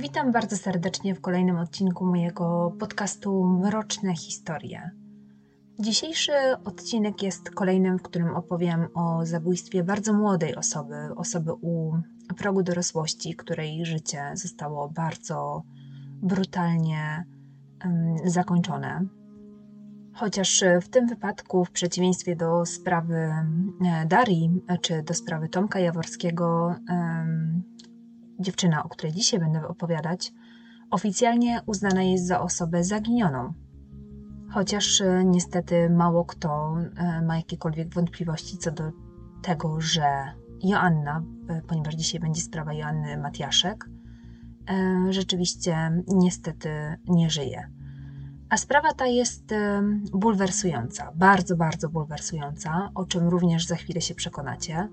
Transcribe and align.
Witam 0.00 0.32
bardzo 0.32 0.56
serdecznie 0.56 1.14
w 1.14 1.20
kolejnym 1.20 1.58
odcinku 1.58 2.06
mojego 2.06 2.76
podcastu 2.78 3.44
Mroczne 3.44 4.14
Historie. 4.14 4.90
Dzisiejszy 5.78 6.32
odcinek 6.64 7.22
jest 7.22 7.50
kolejnym, 7.50 7.98
w 7.98 8.02
którym 8.02 8.36
opowiem 8.36 8.86
o 8.94 9.26
zabójstwie 9.26 9.84
bardzo 9.84 10.12
młodej 10.12 10.56
osoby, 10.56 10.94
osoby 11.16 11.52
u 11.52 11.92
progu 12.36 12.62
dorosłości, 12.62 13.36
której 13.36 13.86
życie 13.86 14.30
zostało 14.34 14.88
bardzo 14.88 15.62
brutalnie 16.22 17.24
um, 17.84 18.16
zakończone. 18.24 19.06
Chociaż 20.14 20.64
w 20.82 20.88
tym 20.88 21.06
wypadku, 21.06 21.64
w 21.64 21.70
przeciwieństwie 21.70 22.36
do 22.36 22.66
sprawy 22.66 23.32
Darii 24.06 24.62
czy 24.80 25.02
do 25.02 25.14
sprawy 25.14 25.48
Tomka 25.48 25.80
Jaworskiego, 25.80 26.74
um, 26.88 27.62
dziewczyna, 28.38 28.84
o 28.84 28.88
której 28.88 29.12
dzisiaj 29.12 29.40
będę 29.40 29.68
opowiadać, 29.68 30.32
oficjalnie 30.90 31.62
uznana 31.66 32.02
jest 32.02 32.26
za 32.26 32.40
osobę 32.40 32.84
zaginioną. 32.84 33.52
Chociaż 34.50 35.00
e, 35.00 35.24
niestety 35.24 35.90
mało 35.90 36.24
kto 36.24 36.76
e, 36.96 37.22
ma 37.22 37.36
jakiekolwiek 37.36 37.94
wątpliwości 37.94 38.58
co 38.58 38.70
do 38.70 38.92
tego, 39.42 39.80
że 39.80 40.02
Joanna, 40.62 41.22
e, 41.48 41.62
ponieważ 41.62 41.94
dzisiaj 41.94 42.20
będzie 42.20 42.40
sprawa 42.40 42.72
Joanny 42.72 43.18
Matiaszek, 43.18 43.88
rzeczywiście 45.10 46.02
niestety 46.08 46.70
nie 47.08 47.30
żyje. 47.30 47.68
A 48.50 48.56
sprawa 48.56 48.92
ta 48.92 49.06
jest 49.06 49.54
bulwersująca, 50.12 51.12
bardzo, 51.14 51.56
bardzo 51.56 51.88
bulwersująca, 51.88 52.90
o 52.94 53.04
czym 53.04 53.28
również 53.28 53.66
za 53.66 53.76
chwilę 53.76 54.00
się 54.00 54.14
przekonacie. 54.14 54.88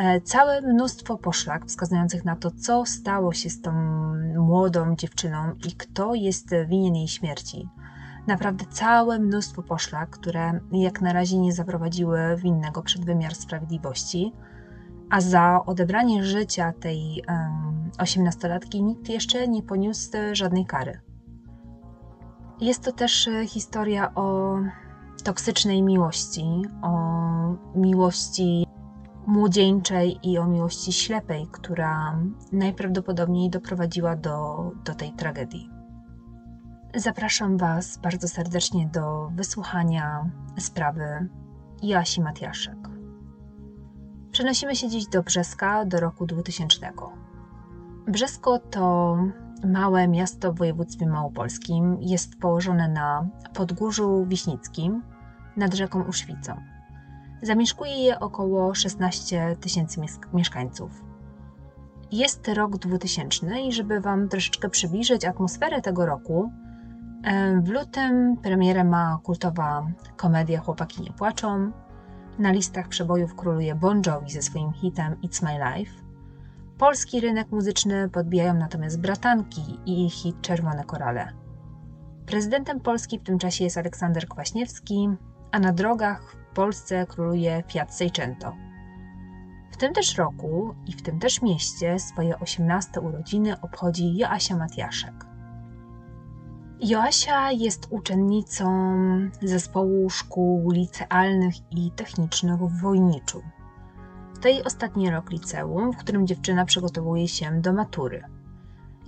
E, 0.00 0.20
całe 0.20 0.60
mnóstwo 0.60 1.18
poszlak 1.18 1.66
wskazujących 1.66 2.24
na 2.24 2.36
to, 2.36 2.50
co 2.50 2.86
stało 2.86 3.32
się 3.32 3.50
z 3.50 3.60
tą 3.60 3.72
młodą 4.36 4.96
dziewczyną 4.96 5.52
i 5.68 5.72
kto 5.72 6.14
jest 6.14 6.54
winien 6.68 6.94
jej 6.94 7.08
śmierci. 7.08 7.68
Naprawdę 8.26 8.64
całe 8.70 9.18
mnóstwo 9.18 9.62
poszlak, 9.62 10.10
które 10.10 10.60
jak 10.72 11.00
na 11.00 11.12
razie 11.12 11.38
nie 11.38 11.52
zaprowadziły 11.52 12.18
winnego 12.36 12.82
przed 12.82 13.04
wymiar 13.04 13.34
sprawiedliwości, 13.34 14.32
a 15.10 15.20
za 15.20 15.62
odebranie 15.66 16.24
życia 16.24 16.72
tej 16.72 17.24
osiemnastolatki 17.98 18.82
nikt 18.82 19.08
jeszcze 19.08 19.48
nie 19.48 19.62
poniósł 19.62 20.10
żadnej 20.32 20.66
kary. 20.66 21.00
Jest 22.60 22.84
to 22.84 22.92
też 22.92 23.28
historia 23.46 24.14
o 24.14 24.56
toksycznej 25.24 25.82
miłości, 25.82 26.62
o 26.82 26.90
miłości 27.74 28.69
młodzieńczej 29.26 30.18
i 30.22 30.38
o 30.38 30.46
miłości 30.46 30.92
ślepej, 30.92 31.46
która 31.52 32.18
najprawdopodobniej 32.52 33.50
doprowadziła 33.50 34.16
do, 34.16 34.70
do 34.84 34.94
tej 34.94 35.12
tragedii. 35.12 35.70
Zapraszam 36.94 37.56
Was 37.56 37.98
bardzo 37.98 38.28
serdecznie 38.28 38.88
do 38.92 39.30
wysłuchania 39.34 40.30
sprawy 40.58 41.28
Joasi 41.82 42.20
Matiaszek. 42.20 42.76
Przenosimy 44.32 44.76
się 44.76 44.88
dziś 44.88 45.06
do 45.06 45.22
Brzeska 45.22 45.84
do 45.84 46.00
roku 46.00 46.26
2000. 46.26 46.92
Brzesko 48.06 48.58
to 48.58 49.16
małe 49.64 50.08
miasto 50.08 50.52
w 50.52 50.58
województwie 50.58 51.06
małopolskim. 51.06 51.96
Jest 52.00 52.38
położone 52.38 52.88
na 52.88 53.28
Podgórzu 53.54 54.26
Wiśnickim 54.28 55.02
nad 55.56 55.74
rzeką 55.74 56.02
Uszwicą. 56.02 56.79
Zamieszkuje 57.42 57.92
je 57.92 58.20
około 58.20 58.74
16 58.74 59.56
tysięcy 59.60 60.00
mieszkańców. 60.32 61.04
Jest 62.12 62.48
rok 62.48 62.78
2000 62.78 63.60
i 63.60 63.72
żeby 63.72 64.00
Wam 64.00 64.28
troszeczkę 64.28 64.68
przybliżyć 64.68 65.24
atmosferę 65.24 65.80
tego 65.80 66.06
roku, 66.06 66.52
w 67.62 67.68
lutym 67.68 68.36
premierę 68.36 68.84
ma 68.84 69.18
kultowa 69.22 69.86
komedia 70.16 70.60
Chłopaki 70.60 71.02
nie 71.02 71.12
płaczą. 71.12 71.72
Na 72.38 72.52
listach 72.52 72.88
przebojów 72.88 73.34
króluje 73.34 73.74
Bon 73.74 74.02
Jovi 74.06 74.30
ze 74.30 74.42
swoim 74.42 74.72
hitem 74.72 75.16
It's 75.24 75.44
My 75.44 75.52
Life. 75.52 75.92
Polski 76.78 77.20
rynek 77.20 77.50
muzyczny 77.52 78.08
podbijają 78.08 78.54
natomiast 78.54 79.00
bratanki 79.00 79.78
i 79.86 80.06
ich 80.06 80.12
hit 80.12 80.40
Czerwone 80.40 80.84
Korale. 80.84 81.32
Prezydentem 82.26 82.80
Polski 82.80 83.18
w 83.18 83.22
tym 83.22 83.38
czasie 83.38 83.64
jest 83.64 83.78
Aleksander 83.78 84.28
Kwaśniewski, 84.28 85.08
a 85.52 85.58
na 85.58 85.72
drogach 85.72 86.36
w 86.50 86.52
Polsce 86.52 87.06
króluje 87.06 87.62
Fiat 87.68 87.94
Seicento. 87.94 88.52
W 89.70 89.76
tym 89.76 89.92
też 89.92 90.16
roku 90.16 90.74
i 90.86 90.92
w 90.92 91.02
tym 91.02 91.18
też 91.18 91.42
mieście 91.42 91.98
swoje 91.98 92.38
18 92.38 93.00
urodziny 93.00 93.60
obchodzi 93.60 94.16
Joasia 94.16 94.56
Matiaszek. 94.56 95.26
Joasia 96.80 97.52
jest 97.52 97.86
uczennicą 97.90 98.66
zespołu 99.42 100.10
szkół 100.10 100.70
licealnych 100.70 101.54
i 101.70 101.90
technicznych 101.90 102.60
w 102.60 102.80
Wojniczu. 102.80 103.42
To 104.40 104.48
jej 104.48 104.64
ostatni 104.64 105.10
rok 105.10 105.30
liceum, 105.30 105.92
w 105.92 105.96
którym 105.96 106.26
dziewczyna 106.26 106.64
przygotowuje 106.64 107.28
się 107.28 107.60
do 107.60 107.72
matury. 107.72 108.24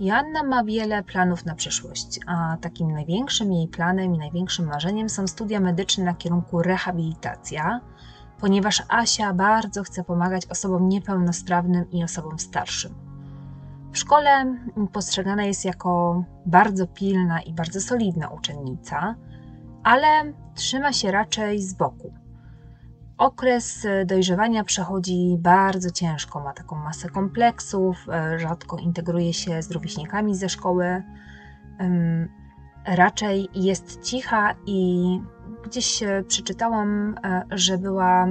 Joanna 0.03 0.43
ma 0.43 0.63
wiele 0.63 1.03
planów 1.03 1.45
na 1.45 1.55
przyszłość, 1.55 2.19
a 2.27 2.57
takim 2.61 2.91
największym 2.91 3.53
jej 3.53 3.67
planem 3.67 4.15
i 4.15 4.17
największym 4.17 4.65
marzeniem 4.65 5.09
są 5.09 5.27
studia 5.27 5.59
medyczne 5.59 6.03
na 6.03 6.13
kierunku 6.13 6.61
rehabilitacja, 6.61 7.81
ponieważ 8.39 8.83
Asia 8.89 9.33
bardzo 9.33 9.83
chce 9.83 10.03
pomagać 10.03 10.45
osobom 10.45 10.89
niepełnosprawnym 10.89 11.91
i 11.91 12.03
osobom 12.03 12.39
starszym. 12.39 12.93
W 13.91 13.97
szkole 13.97 14.55
postrzegana 14.91 15.43
jest 15.43 15.65
jako 15.65 16.23
bardzo 16.45 16.87
pilna 16.87 17.41
i 17.41 17.53
bardzo 17.53 17.81
solidna 17.81 18.29
uczennica, 18.29 19.15
ale 19.83 20.07
trzyma 20.55 20.93
się 20.93 21.11
raczej 21.11 21.61
z 21.61 21.73
boku. 21.73 22.13
Okres 23.23 23.85
e, 23.85 24.05
dojrzewania 24.05 24.63
przechodzi 24.63 25.37
bardzo 25.39 25.91
ciężko, 25.91 26.39
ma 26.39 26.53
taką 26.53 26.75
masę 26.75 27.09
kompleksów, 27.09 28.05
e, 28.09 28.39
rzadko 28.39 28.77
integruje 28.77 29.33
się 29.33 29.61
z 29.61 29.71
rówieśnikami 29.71 30.35
ze 30.35 30.49
szkoły, 30.49 31.03
raczej 32.85 33.49
jest 33.55 34.03
cicha 34.03 34.55
i 34.65 35.19
gdzieś 35.65 36.03
przeczytałam, 36.27 37.15
e, 37.23 37.43
że 37.51 37.77
była 37.77 38.27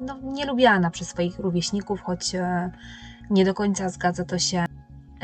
no, 0.00 0.18
nielubiana 0.22 0.90
przez 0.90 1.08
swoich 1.08 1.38
rówieśników, 1.38 2.00
choć 2.00 2.32
nie 3.30 3.44
do 3.44 3.54
końca 3.54 3.88
zgadza 3.88 4.24
to 4.24 4.38
się 4.38 4.64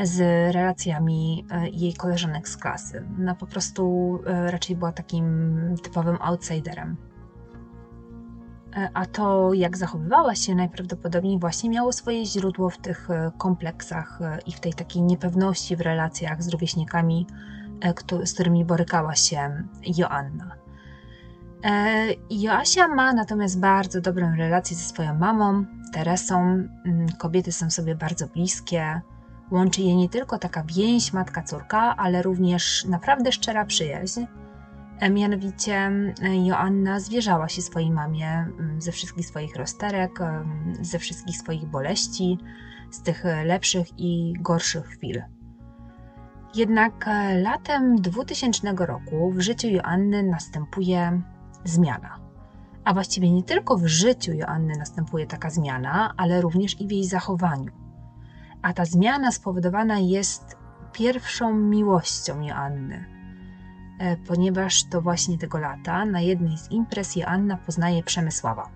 z 0.03 0.19
relacjami 0.53 1.45
jej 1.71 1.93
koleżanek 1.93 2.49
z 2.49 2.57
klasy. 2.57 3.07
No 3.17 3.35
po 3.35 3.45
prostu 3.47 4.19
raczej 4.25 4.75
była 4.75 4.91
takim 4.91 5.75
typowym 5.83 6.17
outsiderem. 6.21 7.06
E, 8.75 8.89
a 8.93 9.05
to, 9.05 9.53
jak 9.53 9.77
zachowywała 9.77 10.35
się, 10.35 10.55
najprawdopodobniej 10.55 11.39
właśnie 11.39 11.69
miało 11.69 11.91
swoje 11.91 12.25
źródło 12.25 12.69
w 12.69 12.77
tych 12.77 13.09
e, 13.09 13.31
kompleksach 13.37 14.21
e, 14.21 14.39
i 14.45 14.51
w 14.51 14.59
tej 14.59 14.73
takiej 14.73 15.01
niepewności 15.01 15.75
w 15.75 15.81
relacjach 15.81 16.43
z 16.43 16.49
rówieśnikami, 16.49 17.27
z 18.23 18.33
którymi 18.33 18.65
borykała 18.65 19.15
się 19.15 19.63
Joanna. 19.97 20.55
Joasia 22.29 22.87
ma 22.87 23.13
natomiast 23.13 23.59
bardzo 23.59 24.01
dobrą 24.01 24.35
relację 24.35 24.77
ze 24.77 24.83
swoją 24.83 25.15
mamą, 25.15 25.65
Teresą. 25.93 26.41
Mm, 26.41 27.09
kobiety 27.17 27.51
są 27.51 27.69
sobie 27.69 27.95
bardzo 27.95 28.27
bliskie. 28.27 29.01
Łączy 29.51 29.81
je 29.81 29.95
nie 29.95 30.09
tylko 30.09 30.37
taka 30.37 30.63
więź 30.63 31.13
matka-córka, 31.13 31.95
ale 31.97 32.21
również 32.21 32.85
naprawdę 32.85 33.31
szczera 33.31 33.65
przyjaźń 33.65 34.25
mianowicie 35.11 35.91
Joanna 36.45 36.99
zwierzała 36.99 37.49
się 37.49 37.61
swojej 37.61 37.91
mamie 37.91 38.45
ze 38.77 38.91
wszystkich 38.91 39.25
swoich 39.25 39.55
rozterek, 39.55 40.19
ze 40.81 40.99
wszystkich 40.99 41.37
swoich 41.37 41.65
boleści, 41.65 42.37
z 42.91 43.01
tych 43.01 43.23
lepszych 43.45 43.87
i 43.97 44.33
gorszych 44.39 44.85
chwil. 44.85 45.23
Jednak 46.55 47.07
e, 47.07 47.41
latem 47.41 48.01
2000 48.01 48.73
roku 48.77 49.31
w 49.31 49.39
życiu 49.39 49.67
Joanny 49.67 50.23
następuje 50.23 51.21
zmiana. 51.63 52.19
A 52.83 52.93
właściwie 52.93 53.31
nie 53.31 53.43
tylko 53.43 53.77
w 53.77 53.87
życiu 53.87 54.33
Joanny 54.33 54.73
następuje 54.79 55.27
taka 55.27 55.49
zmiana, 55.49 56.13
ale 56.17 56.41
również 56.41 56.81
i 56.81 56.87
w 56.87 56.91
jej 56.91 57.05
zachowaniu. 57.05 57.71
A 58.61 58.73
ta 58.73 58.85
zmiana 58.85 59.31
spowodowana 59.31 59.99
jest 59.99 60.57
pierwszą 60.93 61.53
miłością 61.53 62.41
Joanny 62.41 63.16
E, 63.16 63.16
ponieważ 64.27 64.83
to 64.83 65.01
właśnie 65.01 65.37
tego 65.37 65.57
lata 65.57 66.05
na 66.05 66.21
jednej 66.21 66.57
z 66.57 66.71
imprez 66.71 67.15
Joanna 67.15 67.57
poznaje 67.57 68.03
Przemysława. 68.03 68.69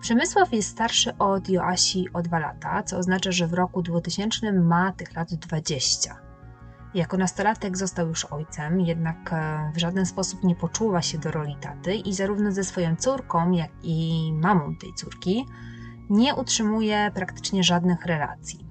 Przemysław 0.00 0.52
jest 0.52 0.68
starszy 0.68 1.18
od 1.18 1.48
Joasi 1.48 2.12
o 2.12 2.22
dwa 2.22 2.38
lata, 2.38 2.82
co 2.82 2.98
oznacza, 2.98 3.32
że 3.32 3.46
w 3.46 3.52
roku 3.52 3.82
2000 3.82 4.52
ma 4.52 4.92
tych 4.92 5.16
lat 5.16 5.34
20. 5.34 6.16
Jako 6.94 7.16
nastolatek 7.16 7.76
został 7.76 8.08
już 8.08 8.24
ojcem, 8.24 8.80
jednak 8.80 9.32
e, 9.32 9.72
w 9.74 9.78
żaden 9.78 10.06
sposób 10.06 10.44
nie 10.44 10.54
poczuwa 10.54 11.02
się 11.02 11.18
do 11.18 11.30
roli 11.30 11.56
taty 11.60 11.94
i 11.94 12.14
zarówno 12.14 12.52
ze 12.52 12.64
swoją 12.64 12.96
córką, 12.96 13.50
jak 13.50 13.70
i 13.82 14.30
mamą 14.32 14.76
tej 14.76 14.94
córki 14.94 15.46
nie 16.10 16.34
utrzymuje 16.34 17.10
praktycznie 17.14 17.64
żadnych 17.64 18.06
relacji. 18.06 18.66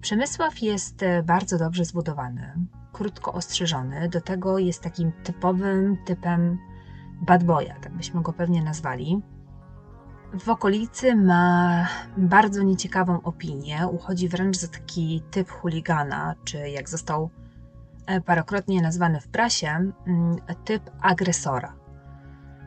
Przemysław 0.00 0.62
jest 0.62 1.02
e, 1.02 1.22
bardzo 1.22 1.58
dobrze 1.58 1.84
zbudowany, 1.84 2.66
krótko 2.94 3.32
ostrzyżony, 3.32 4.08
do 4.08 4.20
tego 4.20 4.58
jest 4.58 4.82
takim 4.82 5.12
typowym 5.12 5.96
typem 6.04 6.58
bad 7.22 7.44
boya, 7.44 7.74
tak 7.80 7.92
byśmy 7.92 8.22
go 8.22 8.32
pewnie 8.32 8.62
nazwali. 8.62 9.22
W 10.40 10.48
okolicy 10.48 11.16
ma 11.16 11.86
bardzo 12.16 12.62
nieciekawą 12.62 13.22
opinię, 13.22 13.86
uchodzi 13.92 14.28
wręcz 14.28 14.56
za 14.56 14.68
taki 14.68 15.22
typ 15.30 15.50
chuligana, 15.50 16.34
czy 16.44 16.70
jak 16.70 16.88
został 16.88 17.30
e, 18.06 18.20
parokrotnie 18.20 18.82
nazwany 18.82 19.20
w 19.20 19.28
prasie, 19.28 19.68
mm, 20.06 20.36
typ 20.64 20.90
agresora. 21.00 21.74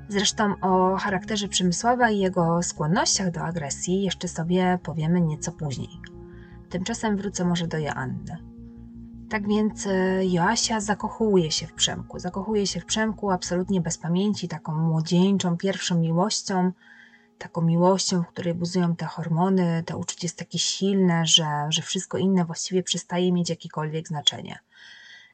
Zresztą 0.10 0.56
o 0.62 0.98
charakterze 0.98 1.48
Przemysława 1.48 2.10
i 2.10 2.20
jego 2.20 2.64
skłonnościach 2.64 3.32
do 3.32 3.42
agresji 3.42 4.04
jeszcze 4.04 4.28
sobie 4.28 4.80
powiemy 4.84 5.22
nieco 5.22 5.52
później. 5.52 5.90
Tymczasem 6.70 7.18
wrócę 7.18 7.46
może 7.46 7.68
do 7.68 7.78
Joanny. 7.78 8.47
Tak 9.30 9.48
więc 9.48 9.88
e, 9.88 10.26
Joasia 10.26 10.82
zakochuje 10.82 11.52
się 11.52 11.68
w 11.68 11.74
Przemku. 11.74 12.20
Zakochuje 12.20 12.68
się 12.68 12.80
w 12.80 12.86
Przemku 12.86 13.32
absolutnie 13.32 13.82
bez 13.82 13.98
pamięci, 13.98 14.48
taką 14.48 14.76
młodzieńczą, 14.76 15.58
pierwszą 15.58 16.00
miłością, 16.00 16.72
taką 17.38 17.62
miłością, 17.62 18.24
w 18.24 18.28
której 18.28 18.54
buzują 18.54 18.96
te 18.96 19.06
hormony, 19.06 19.84
to 19.86 19.98
uczucie 19.98 20.28
jest 20.28 20.38
takie 20.38 20.60
silne, 20.60 21.26
że, 21.26 21.68
że 21.70 21.82
wszystko 21.82 22.18
inne 22.18 22.46
właściwie 22.46 22.84
przestaje 22.84 23.32
mieć 23.32 23.50
jakiekolwiek 23.50 24.08
znaczenie. 24.08 24.60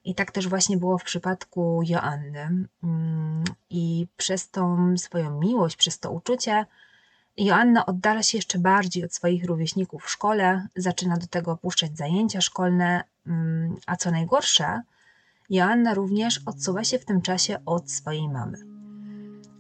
I 0.06 0.16
tak 0.16 0.32
też 0.32 0.48
właśnie 0.48 0.78
było 0.78 0.98
w 0.98 1.04
przypadku 1.04 1.82
Joanny. 1.86 2.68
Mm, 2.84 3.44
I 3.70 4.08
przez 4.18 4.50
tą 4.50 4.98
swoją 4.98 5.40
miłość, 5.40 5.76
przez 5.76 6.00
to 6.00 6.12
uczucie, 6.12 6.66
Joanna 7.38 7.86
oddala 7.86 8.24
się 8.24 8.38
jeszcze 8.38 8.60
bardziej 8.60 9.06
od 9.06 9.14
swoich 9.14 9.46
rówieśników 9.46 10.04
w 10.04 10.10
szkole, 10.10 10.68
zaczyna 10.76 11.18
do 11.18 11.28
tego 11.28 11.52
opuszczać 11.52 11.98
zajęcia 11.98 12.42
szkolne, 12.42 13.04
a 13.88 13.96
co 13.96 14.12
najgorsze, 14.12 14.82
Joanna 15.50 15.94
również 15.94 16.42
odsuwa 16.46 16.84
się 16.84 17.00
w 17.00 17.06
tym 17.06 17.22
czasie 17.22 17.58
od 17.66 17.92
swojej 17.92 18.30
mamy. 18.30 18.58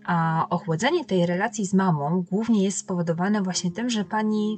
A 0.06 0.48
ochłodzenie 0.50 1.06
tej 1.06 1.26
relacji 1.26 1.66
z 1.66 1.74
mamą 1.74 2.24
głównie 2.32 2.64
jest 2.64 2.78
spowodowane 2.78 3.42
właśnie 3.42 3.72
tym, 3.72 3.90
że 3.90 4.06
pani 4.06 4.58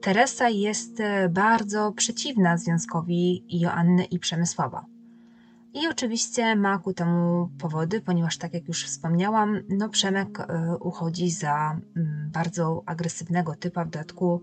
Teresa 0.00 0.48
jest 0.48 1.00
e, 1.00 1.28
bardzo 1.28 1.92
przeciwna 1.92 2.56
związkowi 2.56 3.44
Joanny 3.48 4.04
i 4.04 4.18
Przemysława. 4.18 4.84
I 5.74 5.88
oczywiście 5.88 6.56
ma 6.56 6.78
ku 6.78 6.92
temu 6.92 7.50
powody, 7.58 8.00
ponieważ 8.00 8.38
tak 8.38 8.54
jak 8.54 8.68
już 8.68 8.84
wspomniałam, 8.84 9.60
no 9.68 9.88
Przemek 9.88 10.40
e, 10.40 10.76
uchodzi 10.80 11.30
za 11.30 11.80
mm, 11.96 12.30
bardzo 12.32 12.82
agresywnego 12.86 13.54
typa, 13.54 13.84
w 13.84 13.90
dodatku 13.90 14.42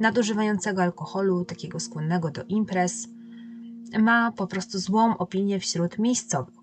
nadużywającego 0.00 0.82
alkoholu, 0.82 1.44
takiego 1.44 1.80
skłonnego 1.80 2.30
do 2.30 2.44
imprez. 2.44 3.08
Ma 3.98 4.32
po 4.32 4.46
prostu 4.46 4.78
złą 4.78 5.16
opinię 5.16 5.60
wśród 5.60 5.98
miejscowych. 5.98 6.54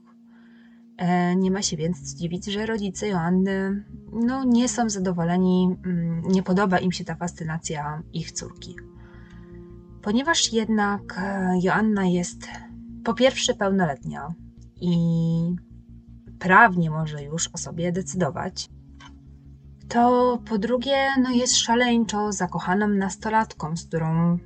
E, 0.98 1.36
nie 1.36 1.51
ma 1.51 1.62
się 1.62 1.77
więc 1.77 1.98
zdziwić, 1.98 2.45
że 2.45 2.66
rodzice 2.66 3.07
Joanny 3.07 3.86
no, 4.12 4.44
nie 4.44 4.69
są 4.69 4.89
zadowoleni, 4.89 5.75
mm, 5.86 6.22
nie 6.22 6.44
podoba 6.44 6.80
im 6.80 6.92
się 6.92 7.06
ta 7.06 7.16
fascynacja 7.16 8.04
ich 8.13 8.31
córki. 8.31 8.75
Ponieważ 10.01 10.54
jednak 10.54 11.01
e, 11.18 11.60
Joanna 11.62 12.06
jest 12.06 12.48
po 13.04 13.13
pierwsze 13.13 13.54
pełnoletnia 13.54 14.33
i 14.81 14.95
prawnie 16.39 16.89
może 16.92 17.24
już 17.24 17.48
o 17.54 17.57
sobie 17.57 17.92
decydować, 17.92 18.69
to 19.88 20.38
po 20.50 20.57
drugie 20.57 21.07
no 21.22 21.31
jest 21.31 21.57
szaleńczo 21.57 22.31
zakochaną 22.31 22.88
nastolatką, 22.88 23.77
z 23.77 23.86
którą 23.86 24.38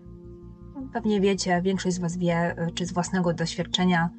pewnie 0.94 1.22
wiecie, 1.22 1.62
większość 1.62 1.96
z 1.96 2.00
Was 2.00 2.18
wie, 2.18 2.56
czy 2.74 2.86
z 2.86 2.94
własnego 2.94 3.34
doświadczenia 3.34 4.10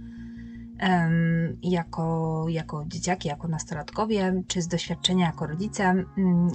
jako, 1.62 2.44
jako 2.48 2.84
dzieciaki, 2.86 3.28
jako 3.28 3.48
nastolatkowie, 3.48 4.42
czy 4.46 4.62
z 4.62 4.68
doświadczenia 4.68 5.26
jako 5.26 5.46
rodzice, 5.46 6.04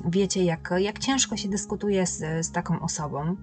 wiecie, 0.05 0.43
jak, 0.43 0.73
jak 0.77 0.99
ciężko 0.99 1.37
się 1.37 1.49
dyskutuje 1.49 2.07
z, 2.07 2.45
z 2.45 2.51
taką 2.51 2.79
osobą. 2.79 3.35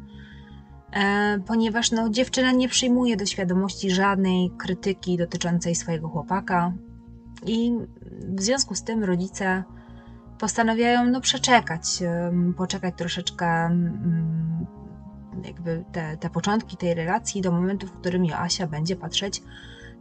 E, 0.93 1.39
ponieważ 1.47 1.93
no, 1.93 2.09
dziewczyna 2.11 2.53
nie 2.53 2.69
przyjmuje 2.69 3.17
do 3.17 3.27
świadomości 3.27 3.91
żadnej 3.91 4.51
krytyki 4.59 5.17
dotyczącej 5.17 5.75
swojego 5.75 6.09
chłopaka 6.09 6.73
i 7.47 7.73
w 8.37 8.43
związku 8.43 8.75
z 8.75 8.83
tym 8.85 9.05
rodzice 9.05 9.65
postanawiają 10.39 11.05
no, 11.05 11.21
przeczekać, 11.21 11.83
poczekać 12.57 12.95
troszeczkę 12.97 13.71
jakby 15.45 15.85
te, 15.93 16.17
te 16.17 16.31
początki 16.31 16.77
tej 16.77 16.95
relacji 16.95 17.41
do 17.41 17.53
momentu, 17.53 17.87
w 17.87 17.93
którym 17.93 18.25
Joasia 18.25 18.67
będzie 18.67 18.97
patrzeć 18.97 19.43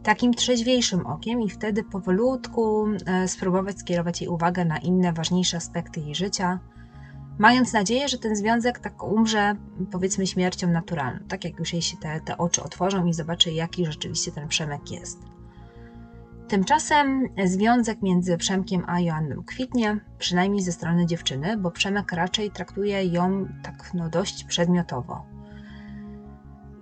takim 0.02 0.34
trzeźwiejszym 0.34 1.06
okiem 1.06 1.42
i 1.42 1.50
wtedy 1.50 1.84
powolutku 1.84 2.86
e, 3.06 3.28
spróbować 3.28 3.78
skierować 3.78 4.20
jej 4.20 4.30
uwagę 4.30 4.64
na 4.64 4.78
inne, 4.78 5.12
ważniejsze 5.12 5.56
aspekty 5.56 6.00
jej 6.00 6.14
życia, 6.14 6.58
mając 7.38 7.72
nadzieję, 7.72 8.08
że 8.08 8.18
ten 8.18 8.36
związek 8.36 8.78
tak 8.78 9.02
umrze, 9.02 9.54
powiedzmy, 9.90 10.26
śmiercią 10.26 10.68
naturalną, 10.68 11.20
tak 11.28 11.44
jak 11.44 11.58
już 11.58 11.72
jej 11.72 11.82
się 11.82 11.96
te, 11.96 12.20
te 12.20 12.38
oczy 12.38 12.62
otworzą 12.62 13.06
i 13.06 13.14
zobaczy, 13.14 13.52
jaki 13.52 13.86
rzeczywiście 13.86 14.32
ten 14.32 14.48
Przemek 14.48 14.90
jest. 14.90 15.18
Tymczasem 16.48 17.28
związek 17.44 18.02
między 18.02 18.36
Przemkiem 18.36 18.84
a 18.86 19.00
Joanną 19.00 19.42
kwitnie, 19.46 20.00
przynajmniej 20.18 20.62
ze 20.62 20.72
strony 20.72 21.06
dziewczyny, 21.06 21.56
bo 21.56 21.70
Przemek 21.70 22.12
raczej 22.12 22.50
traktuje 22.50 23.04
ją 23.04 23.48
tak 23.62 23.94
no, 23.94 24.08
dość 24.08 24.44
przedmiotowo. 24.44 25.26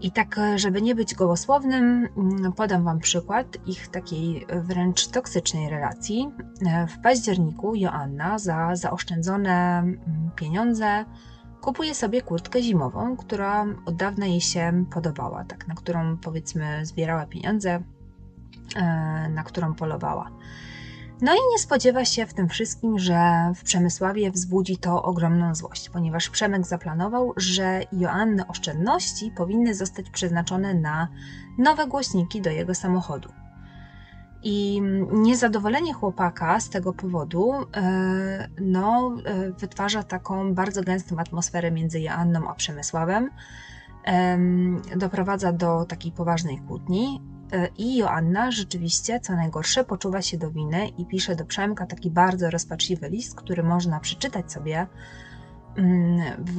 I 0.01 0.13
tak, 0.13 0.41
żeby 0.57 0.83
nie 0.83 0.95
być 0.95 1.15
gołosłownym, 1.15 2.09
mm, 2.17 2.53
podam 2.53 2.85
Wam 2.85 2.99
przykład 2.99 3.47
ich 3.67 3.89
takiej 3.89 4.47
wręcz 4.63 5.07
toksycznej 5.07 5.71
relacji. 5.71 6.31
W 6.89 7.03
październiku 7.03 7.75
Joanna 7.75 8.39
za 8.39 8.77
zaoszczędzone 8.77 9.79
mm, 9.79 10.31
pieniądze 10.37 11.05
kupuje 11.61 11.95
sobie 11.95 12.23
kurtkę 12.23 12.63
zimową, 12.63 13.17
która 13.17 13.67
od 13.87 13.97
dawna 13.97 14.27
jej 14.27 14.41
się 14.41 14.85
podobała, 14.93 15.45
tak, 15.45 15.69
na 15.69 15.75
którą 15.75 16.17
powiedzmy 16.17 16.87
zbierała 16.87 17.27
pieniądze, 17.27 17.83
na 19.31 19.43
którą 19.45 19.75
polowała. 19.75 20.31
No 21.23 21.35
i 21.35 21.39
nie 21.53 21.59
spodziewa 21.59 22.05
się 22.05 22.27
w 22.27 22.35
tym 22.35 22.49
wszystkim, 22.49 22.99
że 22.99 23.53
w 23.57 23.63
Przemysławie 23.63 24.31
wzbudzi 24.31 24.77
to 24.77 25.03
ogromną 25.03 25.55
złość, 25.55 25.91
ponieważ 25.91 26.31
Przemek 26.31 26.67
zaplanował, 26.67 27.33
że 27.37 27.81
Joanny 27.93 28.47
oszczędności 28.47 29.33
powinny 29.37 29.75
zostać 29.75 30.11
przeznaczone 30.11 30.75
na 30.75 31.09
nowe 31.59 31.87
głośniki 31.87 32.41
do 32.41 32.51
jego 32.51 32.75
samochodu. 32.75 33.29
I 34.43 34.83
niezadowolenie 35.13 35.95
chłopaka 35.95 36.61
z 36.61 36.71
tego 36.71 36.93
powodu 36.93 37.53
e, 37.77 38.49
no, 38.61 39.17
e, 39.25 39.53
wytwarza 39.53 40.03
taką 40.03 40.55
bardzo 40.55 40.83
gęstą 40.83 41.19
atmosferę 41.19 41.71
między 41.71 42.01
Joanną 42.01 42.49
a 42.49 42.55
Przemysławem. 42.55 43.31
Doprowadza 44.97 45.53
do 45.53 45.85
takiej 45.85 46.13
poważnej 46.13 46.59
kłótni. 46.59 47.21
E, 47.53 47.69
I 47.79 47.97
Joanna 47.97 48.51
rzeczywiście, 48.51 49.21
co 49.21 49.33
najgorsze, 49.33 49.85
poczuwa 49.85 50.23
się 50.23 50.39
do 50.39 50.51
winy 50.51 50.89
i 50.89 51.07
pisze 51.07 51.37
do 51.37 51.45
Przemka 51.45 51.87
taki 51.87 52.11
bardzo 52.11 52.51
rozpaczliwy 52.51 53.09
list, 53.09 53.35
który 53.35 53.63
można 53.63 54.01
przeczytać 54.01 54.53
sobie 54.53 54.87
mm, 55.77 56.21
w, 56.39 56.57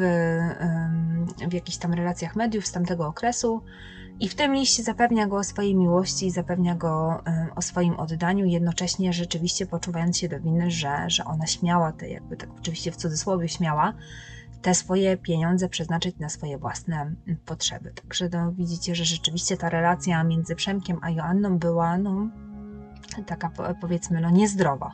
w 1.50 1.54
jakichś 1.54 1.78
tam 1.78 1.94
relacjach 1.94 2.36
mediów 2.36 2.68
z 2.68 2.72
tamtego 2.72 3.08
okresu. 3.08 3.62
I 4.20 4.30
w 4.30 4.36
tym 4.36 4.54
liście 4.54 4.84
zapewnia 4.84 5.28
go 5.28 5.38
o 5.38 5.44
swojej 5.44 5.76
miłości 5.76 6.28
i 6.28 6.32
zapewnia 6.32 6.76
go 6.76 7.24
o 7.56 7.62
swoim 7.62 8.00
oddaniu, 8.00 8.46
jednocześnie 8.46 9.14
rzeczywiście 9.14 9.66
poczuwając 9.66 10.18
się 10.18 10.30
do 10.30 10.40
winy, 10.40 10.72
że, 10.72 11.04
że 11.08 11.26
ona 11.26 11.48
śmiała, 11.48 11.92
te 11.92 12.10
jakby 12.10 12.38
tak 12.38 12.50
oczywiście 12.60 12.92
w 12.92 12.96
cudzysłowie 12.96 13.50
śmiała, 13.50 13.94
te 14.62 14.76
swoje 14.76 15.18
pieniądze 15.18 15.70
przeznaczyć 15.70 16.20
na 16.20 16.30
swoje 16.30 16.58
własne 16.58 17.02
mm, 17.02 17.18
potrzeby. 17.46 17.92
Także 17.92 18.30
no, 18.34 18.52
widzicie, 18.52 18.96
że 18.96 19.06
rzeczywiście 19.06 19.58
ta 19.58 19.70
relacja 19.70 20.24
między 20.24 20.56
Przemkiem 20.56 20.98
a 21.02 21.10
Joanną 21.10 21.58
była 21.58 21.98
no, 21.98 22.30
taka 23.26 23.52
powiedzmy 23.82 24.22
no, 24.22 24.30
niezdrowa. 24.30 24.92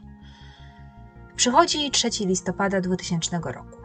Przychodzi 1.36 1.92
3 1.92 2.10
listopada 2.20 2.82
2000 2.82 3.40
roku. 3.44 3.78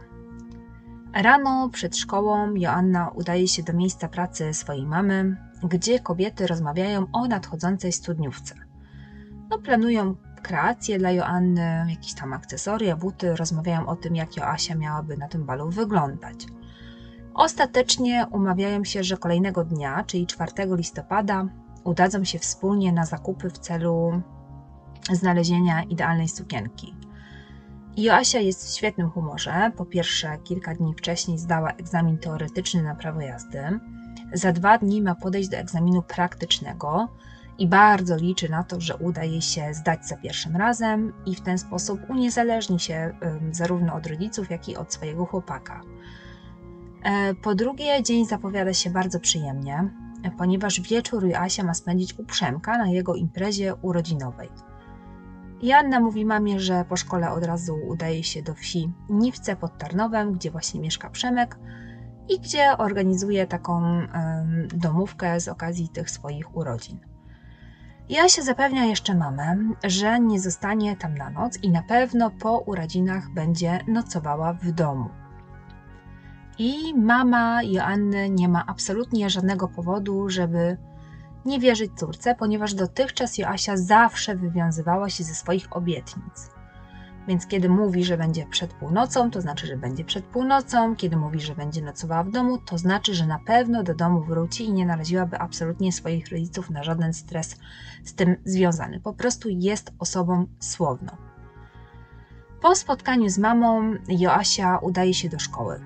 Rano 1.15 1.69
przed 1.73 1.97
szkołą 1.97 2.55
Joanna 2.55 3.11
udaje 3.11 3.49
się 3.49 3.63
do 3.63 3.73
miejsca 3.73 4.09
pracy 4.09 4.55
swojej 4.55 4.87
mamy, 4.87 5.37
gdzie 5.63 6.01
kobiety 6.01 6.47
rozmawiają 6.47 7.07
o 7.13 7.29
nadchodzącej 7.29 7.93
studniówce. 7.93 8.55
No, 9.51 9.59
planują 9.59 10.15
kreacje 10.43 10.99
dla 10.99 11.11
Joanny, 11.11 11.85
jakieś 11.89 12.15
tam 12.15 12.33
akcesoria, 12.33 12.97
buty, 12.97 13.37
rozmawiają 13.37 13.87
o 13.87 13.97
tym, 13.97 14.17
jak 14.17 14.37
Joasia 14.37 14.75
miałaby 14.75 15.17
na 15.17 15.29
tym 15.29 15.45
balu 15.45 15.71
wyglądać. 15.71 16.47
Ostatecznie 17.35 18.27
umawiają 18.31 18.85
się, 18.85 19.05
że 19.05 19.17
kolejnego 19.17 19.65
dnia, 19.65 20.05
czyli 20.07 20.27
4 20.27 20.53
listopada, 20.77 21.45
udadzą 21.85 22.25
się 22.25 22.39
wspólnie 22.39 22.93
na 22.93 23.07
zakupy 23.07 23.51
w 23.51 23.59
celu 23.59 24.23
znalezienia 25.13 25.83
idealnej 25.83 26.29
sukienki. 26.29 26.95
Joasia 27.97 28.39
jest 28.39 28.67
w 28.67 28.77
świetnym 28.77 29.11
humorze. 29.11 29.73
Po 29.77 29.85
pierwsze, 29.85 30.39
kilka 30.45 30.75
dni 30.75 30.95
wcześniej 30.95 31.39
zdała 31.39 31.71
egzamin 31.71 32.19
teoretyczny 32.19 32.83
na 32.83 32.95
prawo 32.95 33.21
jazdy. 33.21 33.81
Za 34.33 34.53
dwa 34.53 34.79
dni 34.79 35.03
ma 35.03 35.15
podejść 35.15 35.49
do 35.49 35.57
egzaminu 35.57 36.03
praktycznego 36.03 37.09
i 37.63 37.67
bardzo 37.67 38.17
liczy 38.17 38.49
na 38.49 38.63
to, 38.63 38.81
że 38.81 38.97
uda 38.97 39.25
jej 39.25 39.43
się 39.43 39.75
zdać 39.75 40.07
za 40.07 40.17
pierwszym 40.17 40.57
razem 40.57 41.13
i 41.27 41.35
w 41.35 41.41
ten 41.41 41.59
sposób 41.59 42.01
uniezależni 42.11 42.81
się 42.81 43.15
zarówno 43.53 43.95
od 43.95 44.07
rodziców, 44.07 44.51
jak 44.51 44.69
i 44.69 44.77
od 44.77 44.95
swojego 44.95 45.27
chłopaka. 45.27 45.81
E, 47.05 47.35
po 47.35 47.55
drugie, 47.55 48.03
dzień 48.03 48.27
zapowiada 48.27 48.73
się 48.73 48.91
bardzo 48.91 49.21
przyjemnie, 49.21 49.91
ponieważ 50.39 50.81
wieczór 50.81 51.27
Joasia 51.27 51.65
ma 51.65 51.75
spędzić 51.75 52.19
u 52.19 52.25
Przemka 52.25 52.79
na 52.79 52.89
jego 52.89 53.15
imprezie 53.15 53.75
urodzinowej. 53.75 54.49
Joanna 55.63 56.01
mówi 56.01 56.25
mamie, 56.25 56.61
że 56.61 56.85
po 56.89 56.97
szkole 56.97 57.31
od 57.31 57.45
razu 57.45 57.77
udaje 57.89 58.25
się 58.25 58.43
do 58.43 58.55
wsi 58.55 58.93
Niwce 59.09 59.57
pod 59.57 59.79
Tarnowem, 59.79 60.33
gdzie 60.33 60.51
właśnie 60.51 60.81
mieszka 60.81 61.11
Przemek 61.11 61.59
i 62.29 62.41
gdzie 62.41 62.79
organizuje 62.79 63.47
taką 63.47 63.83
domówkę 64.75 65.41
z 65.41 65.49
okazji 65.49 65.89
tych 65.89 66.11
swoich 66.11 66.57
urodzin. 66.57 67.12
Jasia 68.09 68.43
zapewnia 68.43 68.85
jeszcze 68.85 69.15
mamę, 69.15 69.57
że 69.85 70.21
nie 70.21 70.41
zostanie 70.41 70.97
tam 70.97 71.15
na 71.15 71.31
noc 71.31 71.59
i 71.63 71.71
na 71.71 71.83
pewno 71.83 72.31
po 72.31 72.59
urodzinach 72.59 73.31
będzie 73.31 73.79
nocowała 73.89 74.53
w 74.53 74.73
domu. 74.73 75.09
I 76.59 76.95
mama 76.95 77.63
Joanny 77.63 78.31
nie 78.31 78.49
ma 78.49 78.67
absolutnie 78.67 79.31
żadnego 79.31 79.69
powodu, 79.69 80.29
żeby 80.29 80.77
nie 81.45 81.61
wierzyć 81.61 81.93
córce, 81.97 82.35
ponieważ 82.35 82.75
dotychczas 82.75 83.39
Joasia 83.39 83.77
zawsze 83.77 84.37
wywiązywała 84.37 85.11
się 85.11 85.25
ze 85.25 85.35
swoich 85.35 85.77
obietnic. 85.77 86.52
Więc 87.29 87.47
kiedy 87.47 87.69
mówi, 87.69 88.05
że 88.05 88.17
będzie 88.17 88.47
przed 88.47 88.73
północą, 88.73 89.31
to 89.31 89.41
znaczy, 89.41 89.67
że 89.67 89.77
będzie 89.77 90.05
przed 90.05 90.25
północą. 90.25 90.97
Kiedy 90.97 91.17
mówi, 91.17 91.41
że 91.41 91.55
będzie 91.55 91.83
nocowała 91.83 92.25
w 92.25 92.31
domu, 92.31 92.59
to 92.59 92.79
znaczy, 92.79 93.15
że 93.15 93.27
na 93.27 93.39
pewno 93.39 93.83
do 93.83 93.95
domu 93.95 94.21
wróci 94.21 94.65
i 94.65 94.73
nie 94.73 94.87
naraziłaby 94.87 95.39
absolutnie 95.39 95.93
swoich 95.93 96.29
rodziców 96.29 96.71
na 96.71 96.83
żaden 96.83 97.13
stres 97.13 97.57
z 98.05 98.15
tym 98.15 98.37
związany. 98.45 99.01
Po 99.01 99.13
prostu 99.13 99.49
jest 99.49 99.93
osobą 99.99 100.47
słowną. 100.61 101.17
Po 102.63 102.75
spotkaniu 102.75 103.29
z 103.29 103.39
mamą 103.39 103.95
Joasia 104.09 104.79
udaje 104.79 105.15
się 105.15 105.29
do 105.29 105.39
szkoły. 105.39 105.81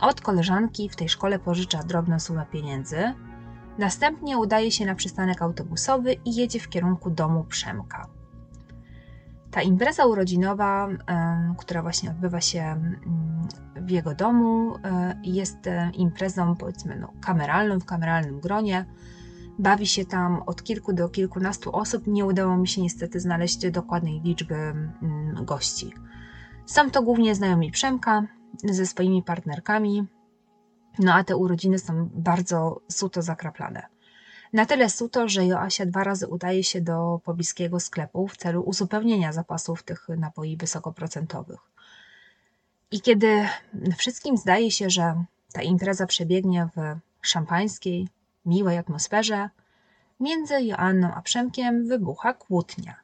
Od 0.00 0.20
koleżanki 0.20 0.88
w 0.88 0.96
tej 0.96 1.08
szkole 1.08 1.38
pożycza 1.38 1.82
drobną 1.82 2.20
sumę 2.20 2.46
pieniędzy. 2.52 3.14
Następnie 3.78 4.38
udaje 4.38 4.70
się 4.70 4.86
na 4.86 4.94
przystanek 4.94 5.42
autobusowy 5.42 6.12
i 6.24 6.34
jedzie 6.36 6.60
w 6.60 6.68
kierunku 6.68 7.10
domu 7.10 7.44
Przemka. 7.44 8.17
Ta 9.50 9.62
impreza 9.62 10.06
urodzinowa, 10.06 10.88
która 11.58 11.82
właśnie 11.82 12.10
odbywa 12.10 12.40
się 12.40 12.80
w 13.76 13.90
jego 13.90 14.14
domu, 14.14 14.76
e, 14.84 15.20
jest 15.24 15.66
e, 15.66 15.90
imprezą 15.94 16.56
powiedzmy 16.56 16.96
no, 16.96 17.12
kameralną, 17.20 17.80
w 17.80 17.84
kameralnym 17.84 18.40
gronie. 18.40 18.86
Bawi 19.58 19.86
się 19.86 20.04
tam 20.04 20.42
od 20.46 20.62
kilku 20.62 20.92
do 20.92 21.08
kilkunastu 21.08 21.76
osób. 21.76 22.06
Nie 22.06 22.24
udało 22.24 22.56
mi 22.56 22.68
się 22.68 22.82
niestety 22.82 23.20
znaleźć 23.20 23.70
dokładnej 23.70 24.20
liczby 24.20 24.74
gości. 25.42 25.92
Są 26.66 26.90
to 26.90 27.02
głównie 27.02 27.34
znajomi 27.34 27.70
Przemka 27.70 28.22
ze 28.64 28.86
swoimi 28.86 29.22
partnerkami, 29.22 30.06
no 30.98 31.14
a 31.14 31.24
te 31.24 31.36
urodziny 31.36 31.78
są 31.78 32.10
bardzo 32.14 32.80
suto 32.88 33.22
zakraplane. 33.22 33.82
Na 34.52 34.66
tyle 34.66 34.90
suto, 34.90 35.28
że 35.28 35.46
Joasia 35.46 35.86
dwa 35.86 36.04
razy 36.04 36.26
udaje 36.28 36.64
się 36.64 36.80
do 36.80 37.20
pobliskiego 37.24 37.80
sklepu 37.80 38.28
w 38.28 38.36
celu 38.36 38.62
uzupełnienia 38.62 39.32
zapasów 39.32 39.82
tych 39.82 40.08
napoi 40.08 40.56
wysokoprocentowych. 40.56 41.60
I 42.90 43.00
kiedy 43.00 43.48
wszystkim 43.98 44.36
zdaje 44.36 44.70
się, 44.70 44.90
że 44.90 45.24
ta 45.52 45.62
impreza 45.62 46.06
przebiegnie 46.06 46.68
w 46.76 46.98
szampańskiej, 47.22 48.08
miłej 48.46 48.78
atmosferze, 48.78 49.50
między 50.20 50.62
Joanną 50.62 51.14
a 51.14 51.22
Przemkiem 51.22 51.88
wybucha 51.88 52.32
kłótnia. 52.34 52.96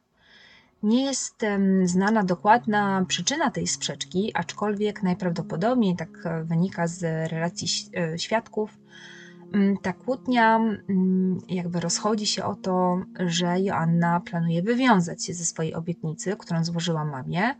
Nie 0.83 1.05
jest 1.05 1.41
znana 1.83 2.23
dokładna 2.23 3.05
przyczyna 3.07 3.51
tej 3.51 3.67
sprzeczki, 3.67 4.31
aczkolwiek 4.33 5.03
najprawdopodobniej, 5.03 5.95
tak 5.95 6.09
wynika 6.43 6.87
z 6.87 7.31
relacji 7.31 7.67
e, 7.97 8.19
świadków, 8.19 8.77
ta 9.81 9.93
kłótnia 9.93 10.55
mm, 10.57 11.39
jakby 11.49 11.79
rozchodzi 11.79 12.25
się 12.25 12.43
o 12.43 12.55
to, 12.55 13.01
że 13.19 13.61
Joanna 13.61 14.19
planuje 14.19 14.61
wywiązać 14.61 15.25
się 15.25 15.33
ze 15.33 15.45
swojej 15.45 15.73
obietnicy, 15.73 16.35
którą 16.39 16.63
złożyła 16.63 17.05
mamie 17.05 17.55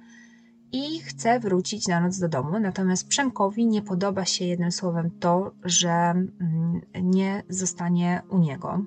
i 0.71 0.99
chce 0.99 1.39
wrócić 1.39 1.87
na 1.87 1.99
noc 1.99 2.19
do 2.19 2.29
domu. 2.29 2.59
Natomiast 2.59 3.07
Przemkowi 3.07 3.67
nie 3.67 3.81
podoba 3.81 4.25
się 4.25 4.45
jednym 4.45 4.71
słowem 4.71 5.11
to, 5.19 5.51
że 5.63 5.89
mm, 5.89 6.81
nie 7.01 7.43
zostanie 7.49 8.21
u 8.29 8.37
niego. 8.37 8.85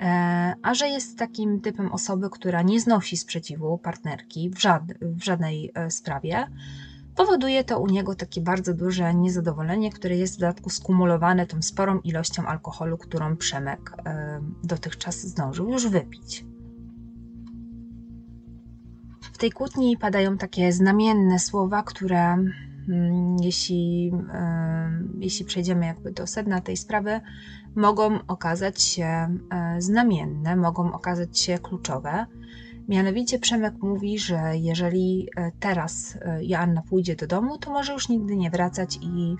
E, 0.00 0.54
a 0.62 0.74
że 0.74 0.88
jest 0.88 1.18
takim 1.18 1.60
typem 1.60 1.92
osoby, 1.92 2.30
która 2.30 2.62
nie 2.62 2.80
znosi 2.80 3.16
sprzeciwu 3.16 3.78
partnerki 3.78 4.50
w, 4.50 4.54
w 5.02 5.24
żadnej 5.24 5.70
e, 5.74 5.90
sprawie, 5.90 6.46
Powoduje 7.20 7.64
to 7.64 7.80
u 7.80 7.86
niego 7.86 8.14
takie 8.14 8.40
bardzo 8.40 8.74
duże 8.74 9.14
niezadowolenie, 9.14 9.92
które 9.92 10.16
jest 10.16 10.36
w 10.36 10.40
dodatku 10.40 10.70
skumulowane 10.70 11.46
tą 11.46 11.62
sporą 11.62 12.00
ilością 12.00 12.46
alkoholu, 12.46 12.98
którą 12.98 13.36
Przemek 13.36 13.92
dotychczas 14.64 15.20
zdążył 15.20 15.68
już 15.68 15.88
wypić. 15.88 16.44
W 19.32 19.38
tej 19.38 19.50
kłótni 19.52 19.96
padają 19.96 20.38
takie 20.38 20.72
znamienne 20.72 21.38
słowa, 21.38 21.82
które 21.82 22.32
mm, 22.88 23.36
jeśli, 23.40 24.12
jeśli 25.18 25.44
przejdziemy 25.44 25.86
jakby 25.86 26.12
do 26.12 26.26
sedna 26.26 26.60
tej 26.60 26.76
sprawy, 26.76 27.20
mogą 27.74 28.18
okazać 28.26 28.82
się 28.82 29.04
e, 29.04 29.76
znamienne, 29.78 30.56
mogą 30.56 30.92
okazać 30.92 31.38
się 31.38 31.58
kluczowe. 31.58 32.26
Mianowicie 32.90 33.38
Przemek 33.38 33.74
mówi, 33.82 34.18
że 34.18 34.56
jeżeli 34.56 35.28
e, 35.36 35.50
teraz 35.60 36.18
e, 36.20 36.44
Joanna 36.44 36.82
pójdzie 36.82 37.16
do 37.16 37.26
domu, 37.26 37.58
to 37.58 37.70
może 37.70 37.92
już 37.92 38.08
nigdy 38.08 38.36
nie 38.36 38.50
wracać 38.50 38.98
i 39.02 39.36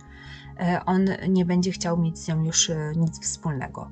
e, 0.60 0.80
on 0.86 1.04
nie 1.28 1.44
będzie 1.44 1.70
chciał 1.72 1.98
mieć 1.98 2.18
z 2.18 2.28
nią 2.28 2.44
już 2.44 2.70
nic 2.96 3.20
wspólnego. 3.20 3.90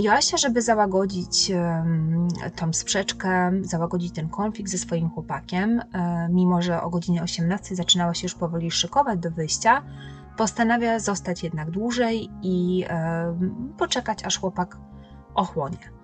Joasia, 0.00 0.36
żeby 0.36 0.62
załagodzić 0.62 1.52
tą 2.56 2.72
sprzeczkę, 2.72 3.52
załagodzić 3.62 4.14
ten 4.14 4.28
konflikt 4.28 4.70
ze 4.70 4.78
swoim 4.78 5.10
chłopakiem, 5.10 5.80
mimo 6.30 6.62
że 6.62 6.82
o 6.82 6.90
godzinie 6.90 7.22
18 7.22 7.76
zaczynała 7.76 8.14
się 8.14 8.24
już 8.24 8.34
powoli 8.34 8.70
szykować 8.70 9.18
do 9.18 9.30
wyjścia, 9.30 9.82
postanawia 10.36 10.98
zostać 10.98 11.42
jednak 11.42 11.70
dłużej 11.70 12.28
i 12.42 12.84
poczekać, 13.78 14.24
aż 14.24 14.38
chłopak 14.38 14.76
ochłonie. 15.34 15.99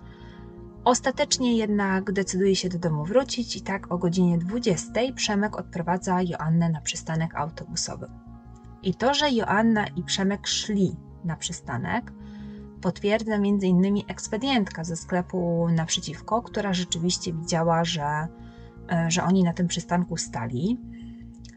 Ostatecznie 0.87 1.57
jednak 1.57 2.11
decyduje 2.11 2.55
się 2.55 2.69
do 2.69 2.79
domu 2.79 3.05
wrócić 3.05 3.55
i 3.55 3.61
tak 3.61 3.91
o 3.91 3.97
godzinie 3.97 4.37
20 4.37 4.91
Przemek 5.15 5.59
odprowadza 5.59 6.21
Joannę 6.21 6.69
na 6.69 6.81
przystanek 6.81 7.35
autobusowy. 7.35 8.07
I 8.83 8.95
to, 8.95 9.13
że 9.13 9.31
Joanna 9.31 9.87
i 9.87 10.03
Przemek 10.03 10.47
szli 10.47 10.95
na 11.23 11.35
przystanek, 11.35 12.11
potwierdza 12.81 13.33
m.in. 13.35 14.01
ekspedientka 14.07 14.83
ze 14.83 14.95
sklepu 14.95 15.67
naprzeciwko, 15.69 16.41
która 16.41 16.73
rzeczywiście 16.73 17.33
widziała, 17.33 17.83
że, 17.83 18.27
e, 18.91 19.11
że 19.11 19.23
oni 19.23 19.43
na 19.43 19.53
tym 19.53 19.67
przystanku 19.67 20.17
stali. 20.17 20.81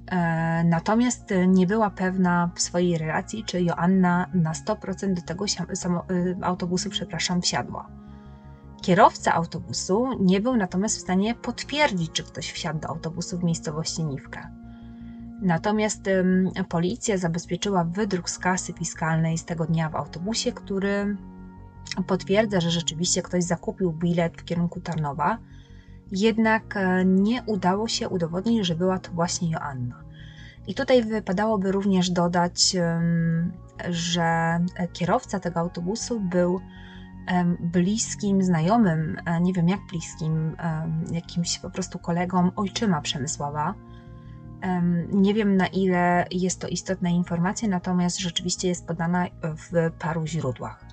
E, 0.07 0.65
natomiast 0.65 1.35
nie 1.49 1.67
była 1.67 1.91
pewna 1.91 2.51
w 2.55 2.61
swojej 2.61 2.99
relacji, 2.99 3.45
czy 3.45 3.63
Joanna 3.63 4.27
na 4.35 4.53
100% 4.53 5.15
do 5.15 5.23
tego 5.23 5.45
e, 5.45 6.45
autobusu, 6.45 6.91
przepraszam, 6.91 7.43
wsiadła. 7.43 8.01
Kierowca 8.83 9.35
autobusu 9.35 10.09
nie 10.21 10.41
był 10.41 10.57
natomiast 10.57 10.97
w 10.97 11.01
stanie 11.01 11.35
potwierdzić, 11.35 12.13
czy 12.13 12.25
ktoś 12.25 12.53
wsiadł 12.53 12.81
do 12.81 12.89
autobusu 12.89 13.39
w 13.39 13.45
miejscowości 13.45 14.05
Niwka. 14.05 14.51
Natomiast 15.43 16.07
ym, 16.07 16.51
policja 16.69 17.19
zabezpieczyła 17.19 17.85
wydruk 17.85 18.31
z 18.31 18.39
kasy 18.39 18.73
fiskalnej 18.73 19.39
z 19.39 19.45
tego 19.45 19.65
dnia 19.65 19.89
w 19.89 19.97
autobusie, 19.97 20.53
który 20.53 21.17
potwierdza, 22.07 22.61
że 22.61 22.71
rzeczywiście 22.71 23.23
ktoś 23.23 23.45
zakupił 23.45 23.93
bilet 23.93 24.41
w 24.41 24.45
kierunku 24.45 24.81
Tarnowa, 24.81 25.39
jednak 26.13 26.77
e, 26.77 27.05
nie 27.05 27.43
udało 27.43 27.89
się 27.89 28.09
udowodnić, 28.09 28.67
że 28.67 28.75
była 28.75 28.99
to 28.99 29.13
właśnie 29.13 29.51
Joanna. 29.51 30.05
I 30.67 30.75
tutaj 30.75 31.03
wypadałoby 31.03 31.73
również 31.73 32.11
dodać, 32.11 32.77
że 33.91 34.61
kierowca 34.93 35.41
tego 35.41 35.61
autobusu 35.61 36.21
był 36.21 36.61
bliskim 37.61 38.43
znajomym, 38.43 39.17
e, 39.27 39.41
nie 39.41 39.53
wiem 39.53 39.69
jak 39.69 39.81
bliskim, 39.91 40.57
jakimś 41.13 41.59
po 41.59 41.71
prostu 41.71 41.99
kolegą 41.99 42.51
ojczyma 42.57 43.01
Przemysława. 43.01 43.75
Nie 45.13 45.35
wiem 45.35 45.57
na 45.57 45.67
ile 45.67 46.27
jest 46.31 46.61
to 46.61 46.69
istotna 46.69 47.09
informacja, 47.09 47.69
natomiast 47.69 48.19
rzeczywiście 48.19 48.69
jest 48.69 48.87
podana 48.87 49.27
w 49.43 49.91
paru 49.99 50.27
źródłach. 50.27 50.85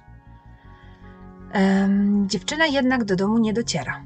Dziewczyna 2.26 2.66
jednak 2.66 3.04
do 3.04 3.16
domu 3.16 3.38
nie 3.38 3.54
dociera. 3.54 4.04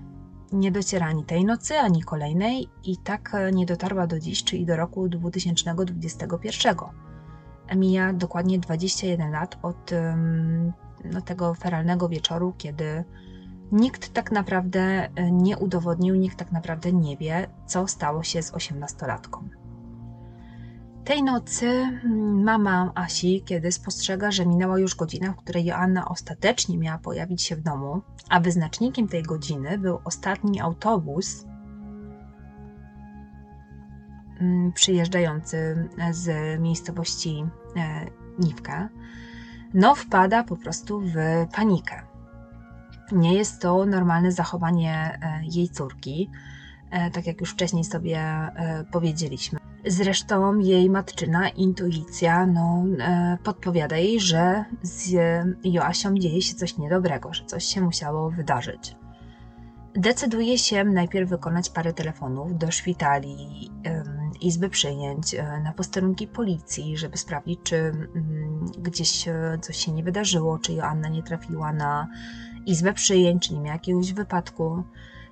Nie 0.52 0.72
dociera 0.72 1.08
ani 1.08 1.24
tej 1.24 1.46
nocy, 1.46 1.78
ani 1.78 2.04
kolejnej, 2.04 2.68
i 2.84 2.98
tak 2.98 3.36
e, 3.36 3.52
nie 3.52 3.66
dotarła 3.66 4.08
do 4.08 4.20
dziś, 4.20 4.44
czyli 4.44 4.66
do 4.66 4.76
roku 4.76 5.10
2021. 5.10 6.76
mija 7.76 8.14
dokładnie 8.14 8.60
21 8.60 9.32
lat 9.32 9.58
od 9.62 9.92
no, 11.06 11.22
tego 11.22 11.54
feralnego 11.54 12.10
wieczoru, 12.10 12.54
kiedy 12.58 13.04
nikt 13.72 14.14
tak 14.14 14.32
naprawdę 14.32 15.10
nie 15.32 15.58
udowodnił, 15.58 16.16
nikt 16.16 16.38
tak 16.38 16.52
naprawdę 16.52 16.94
nie 16.94 17.18
wie, 17.18 17.48
co 17.66 17.88
stało 17.88 18.24
się 18.24 18.42
z 18.42 18.54
osiemnastolatką. 18.54 19.50
Tej 21.04 21.24
nocy 21.24 21.68
mm, 21.68 22.44
mama 22.44 22.92
Asi, 22.96 23.44
kiedy 23.46 23.72
spostrzega, 23.72 24.32
że 24.32 24.46
minęła 24.46 24.80
już 24.80 24.96
godzina, 24.96 25.34
w 25.34 25.36
której 25.36 25.66
Joanna 25.66 26.10
ostatecznie 26.10 26.78
miała 26.78 26.98
pojawić 26.98 27.42
się 27.42 27.56
w 27.56 27.62
domu, 27.62 28.02
a 28.30 28.40
wyznacznikiem 28.40 29.08
tej 29.08 29.24
godziny 29.24 29.78
był 29.78 30.00
ostatni 30.04 30.62
autobus 30.62 31.46
mm, 34.40 34.72
przyjeżdżający 34.74 35.90
z 36.12 36.60
miejscowości 36.62 37.46
e, 37.78 38.06
Niwka, 38.40 38.90
no 39.74 39.96
wpada 39.96 40.44
po 40.44 40.58
prostu 40.58 41.02
w 41.02 41.16
panikę. 41.56 42.02
Nie 43.12 43.34
jest 43.34 43.62
to 43.62 43.86
normalne 43.86 44.32
zachowanie 44.32 45.20
e, 45.22 45.42
jej 45.44 45.70
córki, 45.70 46.30
e, 46.92 47.12
tak 47.12 47.28
jak 47.28 47.42
już 47.42 47.52
wcześniej 47.52 47.84
sobie 47.84 48.22
powiedzieliśmy. 48.92 49.60
Zresztą 49.86 50.60
jej 50.60 50.90
matczyna 50.90 51.50
intuicja 51.50 52.46
no, 52.46 52.84
e, 53.00 53.38
podpowiada 53.44 53.98
jej, 53.98 54.20
że 54.20 54.66
z 54.82 55.16
Joasią 55.64 56.16
dzieje 56.16 56.42
się 56.42 56.56
coś 56.56 56.78
niedobrego, 56.78 57.34
że 57.34 57.46
coś 57.46 57.64
się 57.66 57.82
musiało 57.82 58.30
wydarzyć. 58.30 58.96
Decyduje 59.96 60.58
się 60.58 60.84
najpierw 60.84 61.30
wykonać 61.30 61.70
parę 61.70 61.94
telefonów 61.94 62.58
do 62.58 62.72
szpitali, 62.72 63.70
izby 64.42 64.70
przyjęć, 64.70 65.34
e, 65.34 65.60
na 65.64 65.74
posterunki 65.74 66.28
policji, 66.28 66.98
żeby 66.98 67.18
sprawdzić, 67.18 67.60
czy 67.64 67.76
mm, 67.76 68.66
gdzieś 68.78 69.28
e, 69.28 69.58
coś 69.62 69.78
się 69.78 69.92
nie 69.92 70.04
wydarzyło, 70.04 70.60
czy 70.60 70.74
Joanna 70.74 71.10
nie 71.10 71.24
trafiła 71.24 71.74
na 71.74 72.08
izbę 72.66 72.94
przyjęć, 72.94 73.48
czy 73.48 73.54
nie 73.54 73.60
miała 73.60 73.74
jakiegoś 73.74 74.14
wypadku. 74.14 74.84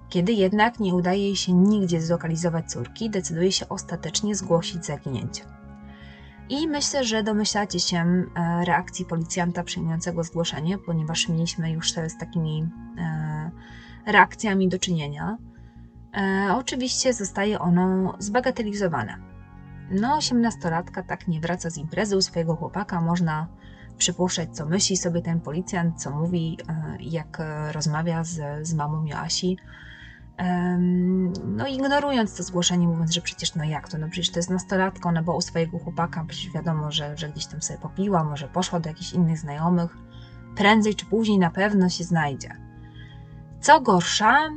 Kiedy 0.09 0.33
jednak 0.33 0.79
nie 0.79 0.95
udaje 0.95 1.23
jej 1.23 1.35
się 1.35 1.53
nigdzie 1.53 2.01
zlokalizować 2.01 2.71
córki, 2.71 3.09
decyduje 3.09 3.51
się 3.51 3.69
ostatecznie 3.69 4.35
zgłosić 4.35 4.85
zaginięcie. 4.85 5.43
I 6.49 6.67
myślę, 6.67 7.03
że 7.03 7.23
domyślacie 7.23 7.79
się 7.79 7.97
e, 7.97 8.25
reakcji 8.65 9.05
policjanta 9.05 9.63
przyjmującego 9.63 10.23
zgłoszenie, 10.23 10.77
ponieważ 10.77 11.29
mieliśmy 11.29 11.71
już 11.71 11.91
z 11.91 12.17
takimi 12.19 12.69
reakcjami 14.05 14.69
do 14.69 14.79
czynienia. 14.79 15.37
E, 16.17 16.55
oczywiście 16.55 17.13
zostaje 17.13 17.59
ono 17.59 18.15
zbagatelizowane. 18.19 19.17
No, 19.91 20.17
osiemnastolatka 20.17 21.03
tak 21.03 21.27
nie 21.27 21.39
wraca 21.39 21.69
z 21.69 21.77
imprezy 21.77 22.17
u 22.17 22.21
swojego 22.21 22.55
chłopaka, 22.55 23.01
można 23.01 23.47
przypuszczać, 23.97 24.55
co 24.55 24.65
myśli 24.65 24.97
sobie 24.97 25.21
ten 25.21 25.41
policjant, 25.41 26.01
co 26.01 26.11
mówi, 26.11 26.57
jak 26.99 27.41
rozmawia 27.71 28.23
z, 28.23 28.67
z 28.67 28.73
mamą 28.73 29.05
Joasi 29.05 29.57
no 31.45 31.67
ignorując 31.67 32.37
to 32.37 32.43
zgłoszenie, 32.43 32.87
mówiąc, 32.87 33.11
że 33.11 33.21
przecież 33.21 33.55
no 33.55 33.63
jak 33.63 33.89
to, 33.89 33.97
no 33.97 34.07
przecież 34.09 34.31
to 34.31 34.39
jest 34.39 34.49
nastolatka, 34.49 35.09
ona 35.09 35.23
była 35.23 35.35
u 35.35 35.41
swojego 35.41 35.79
chłopaka, 35.79 36.25
przecież 36.27 36.53
wiadomo, 36.53 36.91
że, 36.91 37.17
że 37.17 37.29
gdzieś 37.29 37.45
tam 37.45 37.61
sobie 37.61 37.79
popiła, 37.79 38.23
może 38.23 38.47
poszła 38.47 38.79
do 38.79 38.89
jakichś 38.89 39.13
innych 39.13 39.37
znajomych, 39.37 39.97
prędzej 40.55 40.95
czy 40.95 41.05
później 41.05 41.39
na 41.39 41.49
pewno 41.49 41.89
się 41.89 42.03
znajdzie. 42.03 42.68
Co 43.61 43.81
gorsza, 43.81 44.49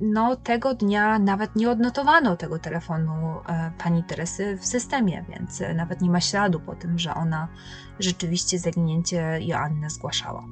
no 0.00 0.36
tego 0.36 0.74
dnia 0.74 1.18
nawet 1.18 1.56
nie 1.56 1.70
odnotowano 1.70 2.36
tego 2.36 2.58
telefonu 2.58 3.12
e, 3.48 3.72
pani 3.78 4.04
Teresy 4.04 4.56
w 4.56 4.66
systemie, 4.66 5.24
więc 5.28 5.62
nawet 5.74 6.00
nie 6.00 6.10
ma 6.10 6.20
śladu 6.20 6.60
po 6.60 6.74
tym, 6.74 6.98
że 6.98 7.14
ona 7.14 7.48
rzeczywiście 7.98 8.58
zaginięcie 8.58 9.38
Joanny 9.40 9.90
zgłaszała. 9.90 10.44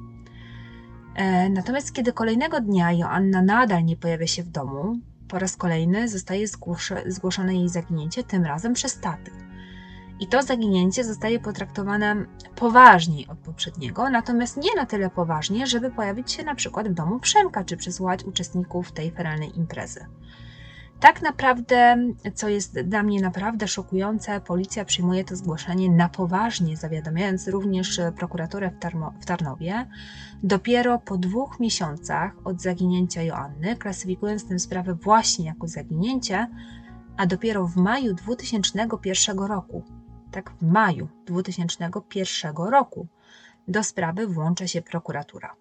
E, 1.15 1.49
natomiast 1.49 1.93
kiedy 1.93 2.13
kolejnego 2.13 2.61
dnia 2.61 2.91
Joanna 2.91 3.41
nadal 3.41 3.85
nie 3.85 3.97
pojawia 3.97 4.27
się 4.27 4.43
w 4.43 4.49
domu, 4.49 4.99
po 5.27 5.39
raz 5.39 5.57
kolejny 5.57 6.07
zostaje 6.07 6.45
zgłoszone 7.05 7.55
jej 7.55 7.69
zaginięcie, 7.69 8.23
tym 8.23 8.45
razem 8.45 8.73
przez 8.73 8.99
taty. 8.99 9.31
I 10.21 10.27
to 10.27 10.41
zaginięcie 10.41 11.03
zostaje 11.03 11.39
potraktowane 11.39 12.25
poważniej 12.55 13.27
od 13.27 13.37
poprzedniego, 13.37 14.09
natomiast 14.09 14.57
nie 14.57 14.75
na 14.75 14.85
tyle 14.85 15.09
poważnie, 15.09 15.67
żeby 15.67 15.91
pojawić 15.91 16.31
się 16.31 16.43
na 16.43 16.55
przykład 16.55 16.89
w 16.89 16.93
domu 16.93 17.19
Przemka, 17.19 17.63
czy 17.63 17.77
przesłuchać 17.77 18.23
uczestników 18.23 18.91
tej 18.91 19.11
feralnej 19.11 19.57
imprezy. 19.57 20.05
Tak 20.99 21.21
naprawdę, 21.21 21.97
co 22.35 22.49
jest 22.49 22.81
dla 22.81 23.03
mnie 23.03 23.21
naprawdę 23.21 23.67
szokujące, 23.67 24.41
policja 24.41 24.85
przyjmuje 24.85 25.23
to 25.23 25.35
zgłoszenie 25.35 25.91
na 25.91 26.09
poważnie, 26.09 26.77
zawiadamiając 26.77 27.47
również 27.47 27.99
prokuraturę 28.17 28.71
w, 28.71 29.21
w 29.21 29.25
Tarnowie, 29.25 29.87
dopiero 30.43 30.99
po 30.99 31.17
dwóch 31.17 31.59
miesiącach 31.59 32.31
od 32.43 32.61
zaginięcia 32.61 33.21
Joanny, 33.21 33.75
klasyfikując 33.75 34.47
tę 34.47 34.59
sprawę 34.59 34.93
właśnie 34.93 35.45
jako 35.45 35.67
zaginięcie, 35.67 36.47
a 37.17 37.25
dopiero 37.25 37.67
w 37.67 37.75
maju 37.75 38.13
2001 38.13 39.39
roku, 39.39 39.83
tak 40.31 40.51
w 40.51 40.61
maju 40.61 41.07
2001 41.25 42.55
roku, 42.55 43.07
do 43.67 43.83
sprawy 43.83 44.27
włącza 44.27 44.67
się 44.67 44.81
prokuratura 44.81 45.55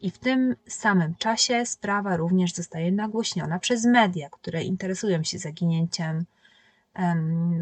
i 0.00 0.10
w 0.10 0.18
tym 0.18 0.56
samym 0.68 1.14
czasie 1.14 1.66
sprawa 1.66 2.16
również 2.16 2.52
zostaje 2.52 2.92
nagłośniona 2.92 3.58
przez 3.58 3.84
media, 3.84 4.30
które 4.30 4.62
interesują 4.62 5.22
się 5.22 5.38
zaginięciem 5.38 6.24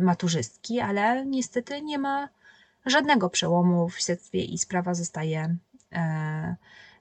maturzystki, 0.01 0.81
ale 0.81 1.27
niestety 1.27 1.83
nie 1.83 1.98
ma 1.98 2.29
żadnego 2.87 3.31
przełomu 3.31 3.88
w 3.88 3.98
śledztwie 3.98 4.44
i 4.44 4.59
sprawa 4.59 4.94
zostaje 4.94 5.57
e, 5.92 6.57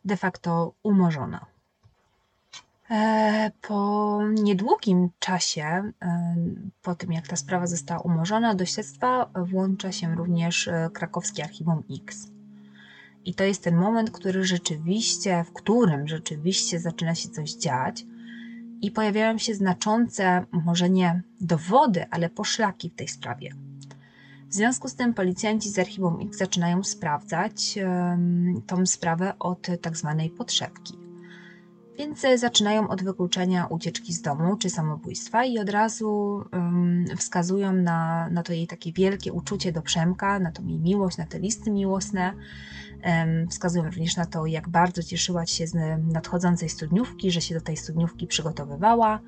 de 0.06 0.18
facto 0.18 0.74
umorzona. 0.84 1.46
E, 2.92 3.52
po 3.62 4.20
niedługim 4.34 5.10
czasie, 5.20 5.64
e, 6.02 6.36
po 6.82 6.96
tym 6.96 7.12
jak 7.12 7.28
ta 7.28 7.36
sprawa 7.36 7.68
została 7.68 8.02
umorzona, 8.02 8.56
do 8.56 8.66
śledztwa 8.66 9.30
włącza 9.36 9.92
się 9.92 10.16
również 10.16 10.70
krakowskie 10.94 11.44
Archiwum 11.44 11.84
X. 12.02 12.28
I 13.26 13.34
to 13.34 13.44
jest 13.44 13.64
ten 13.64 13.76
moment, 13.76 14.12
który 14.12 14.44
rzeczywiście, 14.46 15.44
w 15.44 15.54
którym 15.54 16.08
rzeczywiście 16.08 16.80
zaczyna 16.80 17.16
się 17.16 17.30
coś 17.30 17.54
dziać 17.54 18.06
i 18.82 18.92
pojawiają 18.92 19.38
się 19.38 19.56
znaczące, 19.56 20.46
może 20.52 20.90
nie 20.90 21.22
dowody, 21.42 22.06
ale 22.10 22.30
poszlaki 22.30 22.90
w 22.90 22.96
tej 22.96 23.08
sprawie. 23.08 23.54
W 24.50 24.54
związku 24.54 24.88
z 24.88 24.96
tym 24.96 25.14
policjanci 25.14 25.70
z 25.70 25.80
Archiwum 25.80 26.18
X 26.22 26.38
zaczynają 26.38 26.84
sprawdzać 26.84 27.80
tą 28.68 28.86
sprawę 28.86 29.34
od 29.40 29.68
tak 29.82 29.98
zwanej 29.98 30.30
podszewki. 30.30 31.07
Więc 31.98 32.26
zaczynają 32.36 32.88
od 32.88 33.04
wykluczenia 33.04 33.66
ucieczki 33.66 34.14
z 34.14 34.22
domu 34.22 34.58
czy 34.58 34.70
samobójstwa 34.70 35.46
i 35.46 35.60
od 35.60 35.70
razu 35.70 36.44
um, 36.54 37.06
wskazują 37.18 37.74
na, 37.74 38.30
na 38.30 38.44
to 38.44 38.54
jej 38.54 38.68
takie 38.68 38.92
wielkie 38.94 39.34
uczucie 39.34 39.72
do 39.72 39.82
Przemka, 39.82 40.40
na 40.40 40.52
tą 40.52 40.66
jej 40.66 40.80
miłość, 40.80 41.18
na 41.18 41.26
te 41.26 41.40
listy 41.40 41.72
miłosne, 41.72 42.34
Wskazują 43.50 43.86
również 43.86 44.16
na 44.16 44.26
to, 44.26 44.46
jak 44.46 44.70
bardzo 44.70 45.04
cieszyła 45.04 45.46
się 45.46 45.68
z 45.68 45.76
nadchodzącej 46.14 46.70
studniówki, 46.70 47.32
że 47.32 47.42
się 47.42 47.56
do 47.56 47.62
tej 47.62 47.78
studniówki 47.78 48.28
przygotowywała. 48.28 49.20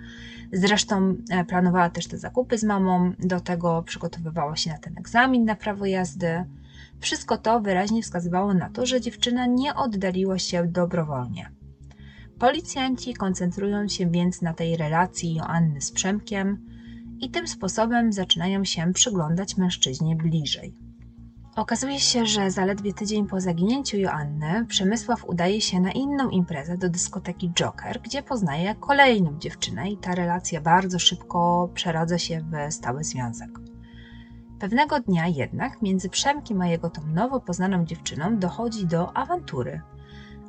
Zresztą 0.53 1.15
e, 1.29 1.45
planowała 1.45 1.89
też 1.89 2.08
te 2.08 2.17
zakupy 2.17 2.58
z 2.58 2.63
mamą, 2.63 3.13
do 3.19 3.39
tego 3.39 3.84
przygotowywała 3.84 4.55
się 4.55 4.69
na 4.69 4.77
ten 4.77 4.97
egzamin 4.97 5.45
na 5.45 5.55
prawo 5.55 5.86
jazdy. 5.86 6.45
Wszystko 6.99 7.38
to 7.38 7.60
wyraźnie 7.60 8.01
wskazywało 8.01 8.53
na 8.53 8.69
to, 8.69 8.86
że 8.86 9.01
dziewczyna 9.01 9.45
nie 9.45 9.75
oddaliła 9.75 10.39
się 10.39 10.67
dobrowolnie. 10.67 11.58
Policjanci 12.39 13.13
koncentrują 13.13 13.88
się 13.88 14.10
więc 14.10 14.41
na 14.41 14.54
tej 14.54 14.78
relacji 14.78 15.36
Joanny 15.36 15.82
z 15.82 15.91
Przemkiem 15.91 16.65
i 17.19 17.30
tym 17.30 17.47
sposobem 17.47 18.13
zaczynają 18.13 18.65
się 18.65 18.93
przyglądać 18.93 19.58
mężczyźnie 19.58 20.15
bliżej. 20.15 20.75
Okazuje 21.56 21.99
się, 21.99 22.25
że 22.25 22.52
zaledwie 22.52 22.93
tydzień 22.93 23.28
po 23.28 23.41
zaginięciu 23.41 23.97
Joanny, 23.97 24.65
Przemysław 24.65 25.25
udaje 25.25 25.62
się 25.62 25.80
na 25.80 25.91
inną 25.91 26.30
imprezę 26.30 26.78
do 26.78 26.89
dyskoteki 26.89 27.52
Joker, 27.54 28.02
gdzie 28.02 28.23
poznaje 28.23 28.75
kolejną 28.75 29.39
dziewczynę 29.39 29.91
i 29.91 29.97
ta 29.97 30.15
relacja 30.15 30.62
bardzo 30.62 30.99
szybko 30.99 31.69
przeradza 31.73 32.17
się 32.17 32.41
w 32.41 32.73
stały 32.73 33.04
związek. 33.04 33.49
Pewnego 34.60 34.99
dnia 34.99 35.28
jednak 35.28 35.82
między 35.82 36.10
Przemkiem 36.10 36.62
a 36.62 36.67
jego 36.67 36.89
tą 36.89 37.08
nowo 37.08 37.39
poznaną 37.39 37.86
dziewczyną 37.86 38.38
dochodzi 38.38 38.86
do 38.86 39.17
awantury. 39.17 39.82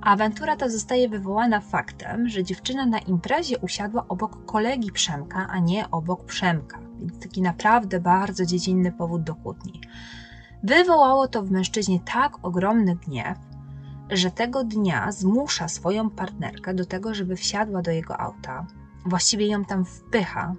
Awantura 0.00 0.56
ta 0.56 0.68
zostaje 0.68 1.08
wywołana 1.08 1.60
faktem, 1.60 2.28
że 2.28 2.44
dziewczyna 2.44 2.86
na 2.86 2.98
imprezie 2.98 3.58
usiadła 3.58 4.04
obok 4.08 4.44
kolegi 4.44 4.92
Przemka, 4.92 5.46
a 5.50 5.58
nie 5.58 5.90
obok 5.90 6.24
Przemka, 6.24 6.78
więc 7.00 7.22
taki 7.22 7.42
naprawdę 7.42 8.00
bardzo 8.00 8.46
dziecinny 8.46 8.92
powód 8.92 9.22
do 9.22 9.34
kłótni. 9.34 9.80
Wywołało 10.62 11.28
to 11.28 11.42
w 11.42 11.50
mężczyźnie 11.50 12.00
tak 12.00 12.32
ogromny 12.42 12.96
gniew, 12.96 13.38
że 14.10 14.30
tego 14.30 14.64
dnia 14.64 15.12
zmusza 15.12 15.68
swoją 15.68 16.10
partnerkę 16.10 16.74
do 16.74 16.84
tego, 16.84 17.14
żeby 17.14 17.36
wsiadła 17.36 17.82
do 17.82 17.90
jego 17.90 18.20
auta. 18.20 18.66
Właściwie 19.06 19.46
ją 19.46 19.64
tam 19.64 19.84
wpycha, 19.84 20.54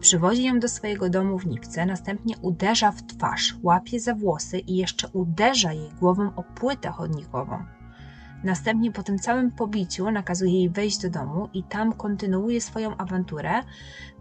Przywozi 0.00 0.44
ją 0.44 0.60
do 0.60 0.68
swojego 0.68 1.08
domu 1.08 1.38
w 1.38 1.46
Nipce, 1.46 1.86
następnie 1.86 2.36
uderza 2.42 2.92
w 2.92 3.02
twarz, 3.02 3.56
łapie 3.62 4.00
za 4.00 4.14
włosy 4.14 4.58
i 4.58 4.76
jeszcze 4.76 5.08
uderza 5.08 5.72
jej 5.72 5.90
głową 6.00 6.30
o 6.36 6.42
płytę 6.42 6.90
chodnikową. 6.90 7.64
Następnie 8.44 8.92
po 8.92 9.02
tym 9.02 9.18
całym 9.18 9.50
pobiciu 9.50 10.10
nakazuje 10.10 10.52
jej 10.52 10.70
wejść 10.70 11.02
do 11.02 11.10
domu 11.10 11.48
i 11.54 11.62
tam 11.62 11.92
kontynuuje 11.92 12.60
swoją 12.60 12.96
awanturę, 12.96 13.52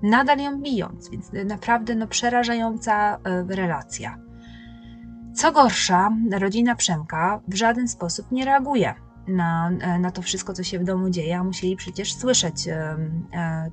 nadal 0.02 0.40
ją 0.40 0.62
bijąc, 0.62 1.10
więc 1.10 1.32
naprawdę 1.46 1.96
no, 1.96 2.08
przerażająca 2.08 3.18
y, 3.52 3.56
relacja. 3.56 4.18
Co 5.34 5.52
gorsza, 5.52 6.10
rodzina 6.32 6.76
Przemka 6.76 7.42
w 7.48 7.56
żaden 7.56 7.88
sposób 7.88 8.32
nie 8.32 8.46
reaguje 8.46 8.94
na, 9.28 9.72
e, 9.82 10.00
na 10.00 10.12
to 10.12 10.22
wszystko, 10.22 10.54
co 10.54 10.64
się 10.64 10.80
w 10.80 10.84
domu 10.84 11.10
dzieje, 11.10 11.38
a 11.38 11.44
musieli 11.44 11.76
przecież 11.76 12.14
słyszeć 12.14 12.68
e, 12.68 12.98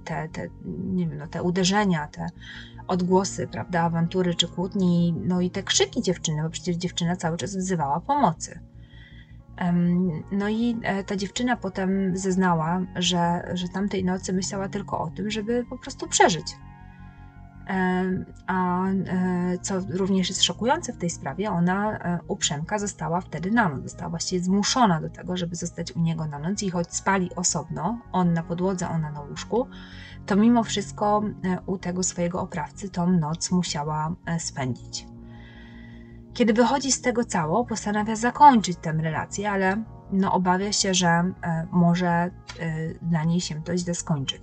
te, 0.05 0.29
te, 0.29 0.49
nie 0.67 1.09
wiem, 1.09 1.19
no, 1.19 1.27
te 1.27 1.43
uderzenia, 1.43 2.09
te 2.09 2.27
odgłosy, 2.87 3.47
prawda, 3.47 3.83
awantury 3.83 4.35
czy 4.35 4.49
kłótni, 4.49 5.15
no 5.25 5.41
i 5.41 5.51
te 5.51 5.63
krzyki 5.63 6.03
dziewczyny, 6.03 6.43
bo 6.43 6.51
przecież 6.51 6.77
dziewczyna 6.77 7.17
cały 7.17 7.37
czas 7.37 7.57
wzywała 7.57 8.01
pomocy. 8.01 8.61
No 10.33 10.49
i 10.49 10.77
e, 10.83 11.05
ta 11.05 11.17
dziewczyna 11.17 11.57
potem 11.57 12.17
zeznała, 12.17 12.81
że, 12.97 13.51
że 13.55 13.69
tamtej 13.69 14.05
nocy 14.05 14.33
myślała 14.33 14.69
tylko 14.69 14.99
o 14.99 15.11
tym, 15.11 15.31
żeby 15.31 15.65
po 15.71 15.79
prostu 15.79 16.09
przeżyć. 16.09 16.57
A 18.47 18.87
e, 18.87 19.59
co 19.63 19.81
również 19.91 20.29
jest 20.29 20.43
szokujące 20.43 20.93
w 20.93 20.99
tej 20.99 21.11
sprawie, 21.11 21.51
ona 21.51 21.99
e, 21.99 22.19
u 22.29 22.37
Przemka 22.37 22.79
została 22.79 23.21
wtedy 23.21 23.51
na 23.51 23.69
noc. 23.69 23.83
Została 23.83 24.11
właściwie 24.11 24.45
zmuszona 24.45 25.01
do 25.01 25.11
tego, 25.11 25.37
żeby 25.37 25.57
zostać 25.57 25.93
u 25.93 26.01
niego 26.01 26.27
na 26.27 26.39
noc 26.39 26.63
i 26.63 26.71
choć 26.71 26.95
spali 26.95 27.31
osobno, 27.37 27.99
on 28.13 28.33
na 28.33 28.43
podłodze, 28.43 28.89
ona 28.89 29.11
na 29.11 29.21
łóżku, 29.21 29.67
to 30.27 30.37
mimo 30.37 30.65
wszystko 30.65 31.23
u 31.67 31.79
tego 31.79 32.03
swojego 32.03 32.41
oprawcy 32.41 32.91
tą 32.91 33.11
noc 33.11 33.51
musiała 33.51 34.15
spędzić. 34.39 35.10
Kiedy 36.35 36.53
wychodzi 36.53 36.93
z 36.93 37.01
tego 37.01 37.25
cało, 37.25 37.65
postanawia 37.65 38.17
zakończyć 38.17 38.79
tę 38.79 38.93
relację, 38.93 39.51
ale 39.51 39.85
no, 40.13 40.33
obawia 40.33 40.73
się, 40.73 40.95
że 40.95 41.09
e, 41.09 41.33
może 41.73 42.09
e, 42.09 42.31
dla 43.03 43.25
niej 43.25 43.41
się 43.41 43.63
to 43.63 43.77
źle 43.77 43.95
skończy. 43.95 44.39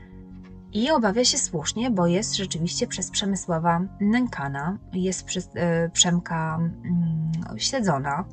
I 0.73 0.91
obawia 0.91 1.25
się 1.25 1.37
słusznie, 1.37 1.91
bo 1.91 2.07
jest 2.07 2.35
rzeczywiście 2.35 2.87
przez 2.87 3.11
Przemysława 3.11 3.81
nękana, 4.01 4.77
jest 4.93 5.25
przez 5.25 5.49
e, 5.55 5.89
Przemka 5.89 6.55
mm, 6.55 7.31
śledzona. 7.57 8.25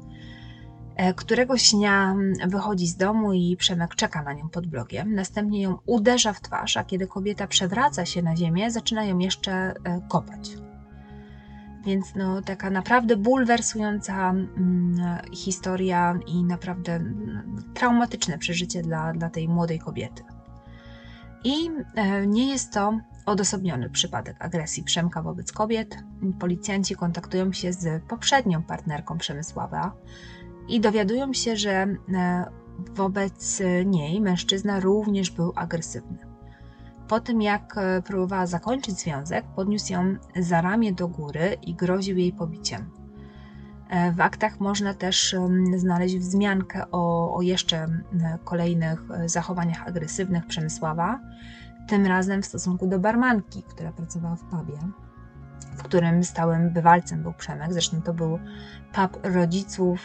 Któregoś 1.17 1.71
dnia 1.71 2.17
wychodzi 2.47 2.87
z 2.87 2.97
domu 2.97 3.33
i 3.33 3.57
Przemek 3.57 3.95
czeka 3.95 4.23
na 4.23 4.33
nią 4.33 4.49
pod 4.49 4.67
blogiem. 4.67 5.15
Następnie 5.15 5.63
ją 5.63 5.79
uderza 5.87 6.33
w 6.33 6.41
twarz, 6.41 6.77
a 6.77 6.85
kiedy 6.85 7.07
kobieta 7.07 7.47
przewraca 7.47 8.05
się 8.07 8.23
na 8.23 8.37
ziemię, 8.37 8.71
zaczyna 8.71 9.05
ją 9.05 9.19
jeszcze 9.19 9.75
kopać. 10.09 10.51
Więc 11.87 12.15
no, 12.15 12.43
taka 12.43 12.71
naprawdę 12.71 13.17
bulwersująca 13.17 14.31
mm, 14.31 14.97
historia 15.33 16.19
i 16.27 16.45
naprawdę 16.45 16.93
mm, 16.93 17.63
traumatyczne 17.75 18.39
przeżycie 18.39 18.83
dla, 18.83 19.13
dla 19.13 19.31
tej 19.31 19.49
młodej 19.49 19.79
kobiety. 19.79 20.23
I 21.45 21.71
e, 21.95 22.27
nie 22.27 22.51
jest 22.51 22.73
to 22.73 22.99
odosobniony 23.27 23.91
przypadek 23.91 24.37
agresji 24.45 24.83
Przemka 24.83 25.23
wobec 25.23 25.53
kobiet. 25.53 25.97
Policjanci 26.39 26.95
kontaktują 26.95 27.53
się 27.53 27.73
z 27.73 28.03
poprzednią 28.03 28.63
partnerką 28.63 29.19
Przemysława 29.19 29.93
i 30.69 30.81
dowiadują 30.81 31.33
się, 31.33 31.57
że 31.57 31.73
e, 31.73 32.45
wobec 32.95 33.63
niej 33.85 34.21
mężczyzna 34.21 34.81
również 34.81 35.31
był 35.31 35.53
agresywny. 35.57 36.34
Po 37.09 37.21
tym, 37.21 37.43
jak 37.43 37.75
e, 37.79 38.03
próbowała 38.03 38.47
zakończyć 38.47 39.01
związek, 39.01 39.45
podniósł 39.57 39.93
ją 39.93 40.17
za 40.37 40.61
ramię 40.61 40.93
do 40.93 41.09
góry 41.09 41.57
i 41.63 41.75
groził 41.75 42.19
jej 42.19 42.33
pobiciem. 42.33 42.91
E, 43.89 44.13
w 44.13 44.21
aktach 44.21 44.61
można 44.61 44.95
też 44.95 45.37
znaleźć 45.77 46.17
wzmiankę 46.17 46.91
o, 46.93 47.35
o 47.35 47.43
jeszcze 47.43 47.87
kolejnych 48.45 49.03
e, 49.11 49.29
zachowaniach 49.29 49.89
agresywnych 49.89 50.47
Przemysława, 50.47 51.21
tym 51.89 52.07
razem 52.07 52.43
w 52.43 52.47
stosunku 52.47 52.87
do 52.87 52.99
barmanki, 52.99 53.63
która 53.63 53.93
pracowała 53.93 54.37
w 54.37 54.45
pubie, 54.45 54.79
w 55.77 55.83
którym 55.83 56.25
stałym 56.25 56.71
bywalcem 56.71 57.23
był 57.23 57.33
Przemek. 57.33 57.73
Zresztą 57.73 58.03
to 58.03 58.15
był 58.15 58.39
pub 58.93 59.21
rodziców 59.23 60.01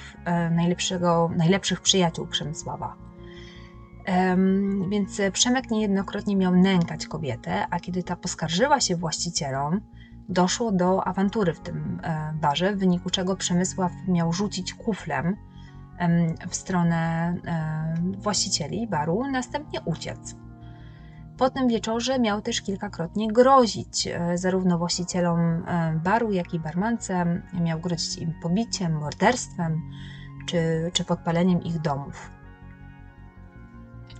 najlepszego, 0.51 1.31
najlepszych 1.37 1.81
przyjaciół 1.81 2.27
Przemysława. 2.27 3.08
Więc 4.89 5.21
Przemek 5.33 5.71
niejednokrotnie 5.71 6.35
miał 6.35 6.55
nękać 6.55 7.07
kobietę, 7.07 7.67
a 7.69 7.79
kiedy 7.79 8.03
ta 8.03 8.15
poskarżyła 8.15 8.79
się 8.79 8.95
właścicielom, 8.95 9.81
doszło 10.29 10.71
do 10.71 11.07
awantury 11.07 11.53
w 11.53 11.59
tym 11.59 11.99
e, 12.03 12.33
barze, 12.41 12.75
w 12.75 12.79
wyniku 12.79 13.09
czego 13.09 13.35
Przemysław 13.35 13.91
miał 14.07 14.33
rzucić 14.33 14.73
kuflem 14.73 15.35
w 16.49 16.55
stronę 16.55 17.35
właścicieli 18.17 18.87
baru, 18.87 19.31
następnie 19.31 19.81
uciec. 19.81 20.35
Po 21.39 21.49
tym 21.49 21.67
wieczorze 21.67 22.19
miał 22.19 22.41
też 22.41 22.61
kilkakrotnie 22.61 23.27
grozić 23.27 24.07
e, 24.07 24.37
zarówno 24.37 24.77
właścicielom 24.77 25.39
e, 25.39 25.99
baru, 26.03 26.31
jak 26.31 26.53
i 26.53 26.59
barmance. 26.59 27.41
Miał 27.61 27.79
grozić 27.79 28.17
im 28.17 28.33
pobiciem, 28.41 28.93
morderstwem 28.93 29.81
czy, 30.45 30.91
czy 30.93 31.05
podpaleniem 31.05 31.63
ich 31.63 31.79
domów. 31.79 32.38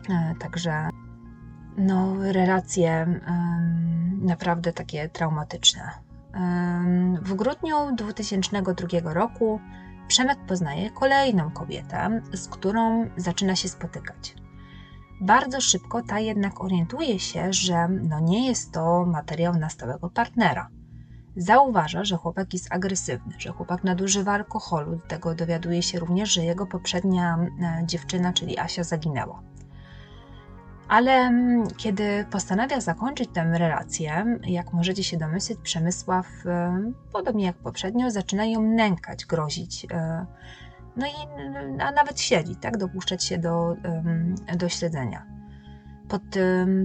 E, 0.10 0.36
także 0.40 0.90
no, 1.78 2.16
relacje 2.32 3.22
naprawdę 4.22 4.74
takie 4.74 5.10
traumatyczne. 5.10 5.92
W 7.22 7.34
grudniu 7.34 7.96
2002 7.96 9.14
roku 9.14 9.60
Przemek 10.10 10.40
poznaje 10.48 10.90
kolejną 10.90 11.52
kobietę, 11.52 12.22
z 12.34 12.48
którą 12.48 13.10
zaczyna 13.18 13.56
się 13.56 13.70
spotykać. 13.70 14.36
Bardzo 15.22 15.62
szybko 15.62 16.02
ta 16.02 16.20
jednak 16.20 16.64
orientuje 16.64 17.20
się, 17.20 17.54
że 17.54 17.88
no 17.88 18.20
nie 18.20 18.48
jest 18.48 18.72
to 18.72 19.06
materiał 19.06 19.54
na 19.54 19.70
stałego 19.70 20.10
partnera. 20.10 20.70
Zauważa, 21.36 22.04
że 22.04 22.18
chłopak 22.18 22.54
jest 22.54 22.72
agresywny, 22.72 23.34
że 23.38 23.50
chłopak 23.50 23.84
nadużywa 23.84 24.32
alkoholu. 24.32 24.96
Do 24.96 25.08
tego 25.08 25.36
dowiaduje 25.36 25.82
się 25.84 26.00
również, 26.00 26.30
że 26.34 26.44
jego 26.44 26.66
poprzednia 26.66 27.38
e, 27.62 27.84
dziewczyna, 27.86 28.34
czyli 28.34 28.60
Asia, 28.60 28.84
zaginęła. 28.84 29.42
Ale 30.89 31.12
mm, 31.12 31.67
kiedy 31.78 32.25
postanawia 32.32 32.82
zakończyć 32.82 33.30
tę 33.34 33.43
relację, 33.54 34.39
jak 34.47 34.73
możecie 34.73 35.04
się 35.04 35.17
domyśleć, 35.17 35.60
Przemysław, 35.63 36.28
e, 36.45 36.82
podobnie 37.13 37.45
jak 37.45 37.56
poprzednio, 37.56 38.12
zaczyna 38.12 38.45
ją 38.45 38.62
nękać, 38.62 39.25
grozić. 39.25 39.86
E, 39.91 40.25
no 40.97 41.08
i 41.08 41.12
a 41.80 41.91
nawet 41.91 42.21
śledzić, 42.21 42.58
tak? 42.62 42.78
dopuszczać 42.78 43.23
się 43.25 43.38
do, 43.38 43.75
do 44.58 44.69
śledzenia. 44.69 45.25
Pod 46.08 46.21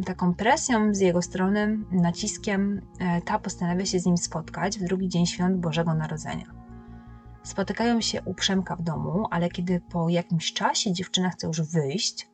taką 0.07 0.35
presją 0.35 0.95
z 0.95 1.01
jego 1.01 1.23
strony, 1.23 1.79
naciskiem, 1.93 2.81
ta 3.25 3.39
postanawia 3.39 3.87
się 3.87 4.01
z 4.01 4.07
nim 4.07 4.17
spotkać 4.17 4.79
w 4.79 4.85
drugi 4.85 5.09
dzień 5.09 5.27
świąt 5.27 5.61
Bożego 5.61 5.95
Narodzenia. 5.95 6.47
Spotykają 7.43 8.01
się 8.01 8.23
u 8.23 8.35
Przemka 8.35 8.77
w 8.77 8.83
domu, 8.83 9.27
ale 9.31 9.49
kiedy 9.49 9.81
po 9.81 10.09
jakimś 10.09 10.53
czasie 10.53 10.93
dziewczyna 10.93 11.31
chce 11.31 11.47
już 11.47 11.63
wyjść, 11.63 12.34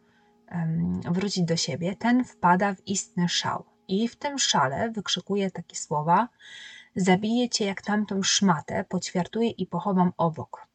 wrócić 1.11 1.45
do 1.45 1.57
siebie, 1.57 1.97
ten 1.97 2.25
wpada 2.25 2.75
w 2.75 2.87
istny 2.87 3.29
szał. 3.29 3.65
I 3.89 4.09
w 4.09 4.17
tym 4.17 4.39
szale 4.39 4.91
wykrzykuje 4.91 5.51
takie 5.51 5.77
słowa: 5.77 6.29
Zabiję 6.97 7.49
cię 7.49 7.65
jak 7.65 7.83
tamtą 7.83 8.23
szmatę, 8.23 8.85
poćwiartuję 8.89 9.51
i 9.51 9.67
pochowam 9.67 10.13
obok. 10.17 10.67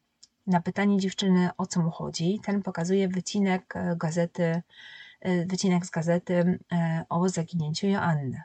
Na 0.48 0.62
pytanie 0.62 0.98
dziewczyny, 0.98 1.50
o 1.58 1.66
co 1.66 1.82
mu 1.82 1.92
chodzi, 1.92 2.40
ten 2.46 2.62
pokazuje 2.62 3.08
wycinek 3.08 3.76
e, 3.76 3.96
gazety, 3.96 4.62
e, 5.22 5.46
wycinek 5.46 5.86
z 5.86 5.90
gazety 5.90 6.60
e, 6.72 7.06
o 7.10 7.30
zaginięciu 7.30 7.88
Joanny. 7.88 8.42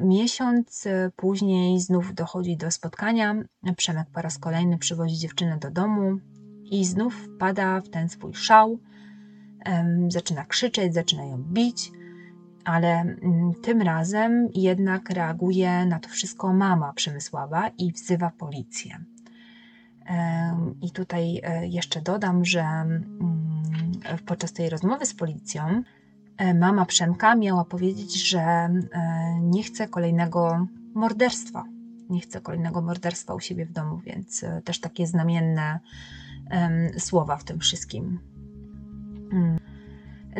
Miesiąc 0.00 0.88
później 1.16 1.80
znów 1.80 2.14
dochodzi 2.14 2.56
do 2.56 2.70
spotkania. 2.70 3.34
Przemek 3.76 4.10
po 4.10 4.22
raz 4.22 4.38
kolejny 4.38 4.78
przywozi 4.78 5.18
dziewczynę 5.18 5.58
do 5.58 5.70
domu 5.70 6.18
i 6.70 6.84
znów 6.84 7.14
wpada 7.14 7.80
w 7.80 7.88
ten 7.88 8.08
swój 8.08 8.34
szał 8.34 8.78
zaczyna 10.08 10.44
krzyczeć, 10.44 10.94
zaczyna 10.94 11.24
ją 11.24 11.38
bić, 11.38 11.92
ale 12.64 13.00
mm, 13.00 13.54
tym 13.62 13.82
razem 13.82 14.48
jednak 14.54 15.10
reaguje 15.10 15.86
na 15.86 15.98
to 15.98 16.08
wszystko 16.08 16.52
mama 16.52 16.92
Przemysława 16.92 17.68
i 17.78 17.92
wzywa 17.92 18.30
policję. 18.30 19.04
I 20.82 20.90
tutaj 20.90 21.40
e, 21.42 21.66
jeszcze 21.66 22.00
dodam, 22.00 22.44
że 22.44 22.60
mm, 22.60 23.62
podczas 24.26 24.52
tej 24.52 24.70
rozmowy 24.70 25.06
z 25.06 25.14
policją 25.14 25.82
e, 26.36 26.54
mama 26.54 26.86
Przemka 26.86 27.34
miała 27.34 27.64
powiedzieć, 27.64 28.28
że 28.28 28.40
e, 28.40 28.70
nie 29.40 29.62
chce 29.62 29.88
kolejnego 29.88 30.66
morderstwa. 30.94 31.64
Nie 32.10 32.20
chce 32.20 32.40
kolejnego 32.40 32.82
morderstwa 32.82 33.34
u 33.34 33.40
siebie 33.40 33.66
w 33.66 33.72
domu, 33.72 33.98
więc 33.98 34.44
też 34.64 34.80
takie 34.80 35.06
znamienne 35.06 35.80
słowa 36.98 37.36
w 37.36 37.44
tym 37.44 37.60
wszystkim. 37.60 38.18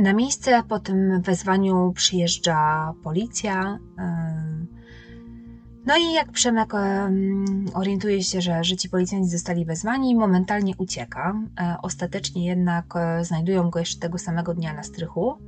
Na 0.00 0.12
miejsce 0.12 0.62
po 0.68 0.78
tym 0.78 1.22
wezwaniu 1.22 1.92
przyjeżdża 1.94 2.92
policja. 3.02 3.78
No 5.86 5.96
i 5.96 6.12
jak 6.12 6.32
Przemek 6.32 6.72
orientuje 7.74 8.22
się, 8.22 8.40
że, 8.40 8.64
że 8.64 8.76
ci 8.76 8.88
policjanci 8.88 9.30
zostali 9.30 9.64
wezwani, 9.64 10.14
momentalnie 10.14 10.74
ucieka. 10.78 11.34
E, 11.60 11.76
ostatecznie 11.82 12.46
jednak 12.46 12.84
e, 12.96 13.24
znajdują 13.24 13.70
go 13.70 13.78
jeszcze 13.78 14.00
tego 14.00 14.18
samego 14.18 14.54
dnia 14.54 14.72
na 14.72 14.82
strychu, 14.82 15.38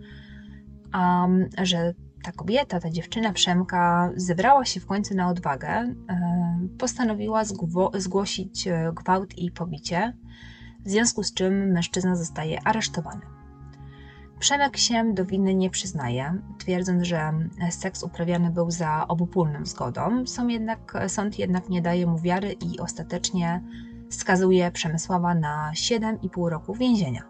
a 0.92 1.28
że 1.62 1.94
ta 2.22 2.32
kobieta, 2.32 2.80
ta 2.80 2.90
dziewczyna 2.90 3.32
Przemka 3.32 4.10
zebrała 4.16 4.64
się 4.64 4.80
w 4.80 4.86
końcu 4.86 5.14
na 5.14 5.28
odwagę, 5.28 5.68
e, 5.68 5.94
postanowiła 6.78 7.42
zgłosić 7.94 8.68
gwałt 8.92 9.38
i 9.38 9.50
pobicie, 9.50 10.12
w 10.86 10.90
związku 10.90 11.22
z 11.22 11.34
czym 11.34 11.72
mężczyzna 11.72 12.16
zostaje 12.16 12.60
aresztowany. 12.64 13.20
Przemek 14.38 14.76
się 14.76 15.14
do 15.14 15.24
winy 15.24 15.54
nie 15.54 15.70
przyznaje, 15.70 16.42
twierdząc, 16.58 17.02
że 17.02 17.32
seks 17.70 18.02
uprawiany 18.02 18.50
był 18.50 18.70
za 18.70 19.08
obopólną 19.08 19.66
zgodą. 19.66 20.26
Sąd 20.26 20.50
jednak, 20.50 20.94
sąd 21.08 21.38
jednak 21.38 21.68
nie 21.68 21.82
daje 21.82 22.06
mu 22.06 22.18
wiary 22.18 22.52
i 22.52 22.78
ostatecznie 22.78 23.62
skazuje 24.10 24.70
Przemysława 24.70 25.34
na 25.34 25.72
7,5 25.74 26.48
roku 26.48 26.74
więzienia. 26.74 27.22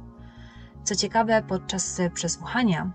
Co 0.84 0.94
ciekawe, 0.94 1.42
podczas 1.48 2.00
przesłuchania 2.14 2.92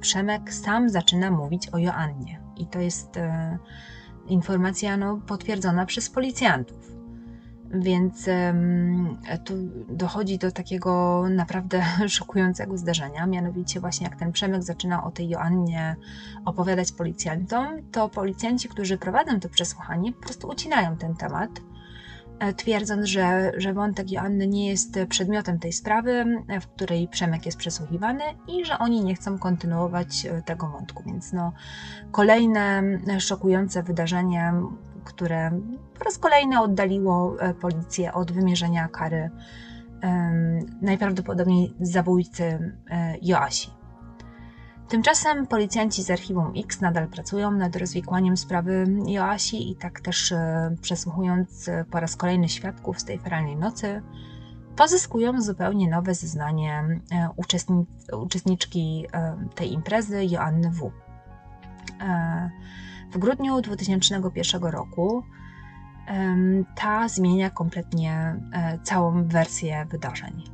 Przemek 0.00 0.54
sam 0.54 0.88
zaczyna 0.88 1.30
mówić 1.30 1.68
o 1.68 1.78
Joannie 1.78 2.40
i 2.56 2.66
to 2.66 2.80
jest 2.80 3.16
e, 3.16 3.58
informacja 4.26 4.96
no, 4.96 5.20
potwierdzona 5.26 5.86
przez 5.86 6.10
policjantów. 6.10 6.94
Więc 7.70 8.28
tu 9.44 9.54
dochodzi 9.88 10.38
do 10.38 10.52
takiego 10.52 11.24
naprawdę 11.30 11.82
szokującego 12.08 12.78
zdarzenia, 12.78 13.26
mianowicie 13.26 13.80
właśnie 13.80 14.06
jak 14.06 14.16
ten 14.16 14.32
Przemek 14.32 14.62
zaczyna 14.62 15.04
o 15.04 15.10
tej 15.10 15.28
Joannie 15.28 15.96
opowiadać 16.44 16.92
policjantom, 16.92 17.66
to 17.92 18.08
policjanci, 18.08 18.68
którzy 18.68 18.98
prowadzą 18.98 19.40
to 19.40 19.48
przesłuchanie, 19.48 20.12
po 20.12 20.20
prostu 20.22 20.48
ucinają 20.48 20.96
ten 20.96 21.14
temat, 21.14 21.50
e, 22.38 22.52
twierdząc, 22.52 23.06
że, 23.06 23.52
że 23.56 23.72
wątek 23.72 24.12
Joanny 24.12 24.46
nie 24.46 24.68
jest 24.68 24.98
przedmiotem 25.08 25.58
tej 25.58 25.72
sprawy, 25.72 26.24
w 26.60 26.66
której 26.66 27.08
Przemek 27.08 27.46
jest 27.46 27.58
przesłuchiwany 27.58 28.24
i 28.48 28.64
że 28.64 28.78
oni 28.78 29.04
nie 29.04 29.14
chcą 29.14 29.38
kontynuować 29.38 30.26
e, 30.26 30.42
tego 30.42 30.68
wątku. 30.68 31.02
Więc 31.06 31.32
no, 31.32 31.52
kolejne 32.12 32.82
szokujące 33.18 33.82
wydarzenie, 33.82 34.52
które 35.04 35.50
po 35.98 36.04
raz 36.04 36.18
kolejny 36.18 36.60
oddaliło 36.60 37.40
e, 37.40 37.54
policję 37.54 38.12
od 38.12 38.32
wymierzenia 38.32 38.88
kary 38.88 39.30
najprawdopodobniej 40.82 41.74
zabójcy 41.80 42.44
e, 42.90 43.16
Joasi. 43.22 43.70
Tymczasem 44.88 45.46
policjanci 45.46 46.02
z 46.02 46.10
archiwum 46.10 46.52
X 46.56 46.80
nadal 46.80 47.08
pracują 47.08 47.50
nad 47.50 47.76
rozwikłaniem 47.76 48.36
sprawy 48.36 48.86
Joasi 49.06 49.70
i 49.70 49.76
tak 49.76 50.00
też 50.00 50.32
e, 50.32 50.74
przesłuchując 50.82 51.70
po 51.90 52.00
raz 52.00 52.16
kolejny 52.16 52.48
świadków 52.48 53.00
z 53.00 53.04
tej 53.04 53.18
feralnej 53.18 53.56
nocy, 53.56 54.02
pozyskują 54.76 55.40
zupełnie 55.40 55.88
nowe 55.90 56.14
zeznanie 56.14 57.00
uczestniczki 58.12 59.06
tej 59.54 59.72
imprezy 59.72 60.24
Joanny 60.24 60.70
W. 60.70 60.92
W 63.14 63.18
grudniu 63.18 63.60
2001 63.60 64.62
roku 64.62 65.22
ta 66.74 67.08
zmienia 67.08 67.50
kompletnie 67.50 68.40
e, 68.52 68.78
całą 68.82 69.24
wersję 69.24 69.86
wydarzeń. 69.90 70.44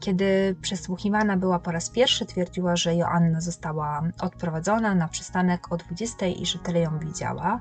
Kiedy 0.00 0.56
przesłuchiwana 0.62 1.36
była 1.36 1.58
po 1.58 1.72
raz 1.72 1.90
pierwszy, 1.90 2.26
twierdziła, 2.26 2.76
że 2.76 2.96
Joanna 2.96 3.40
została 3.40 4.02
odprowadzona 4.20 4.94
na 4.94 5.08
przystanek 5.08 5.72
o 5.72 5.76
20 5.76 6.26
i 6.26 6.46
że 6.46 6.58
tyle 6.58 6.80
ją 6.80 6.98
widziała. 6.98 7.60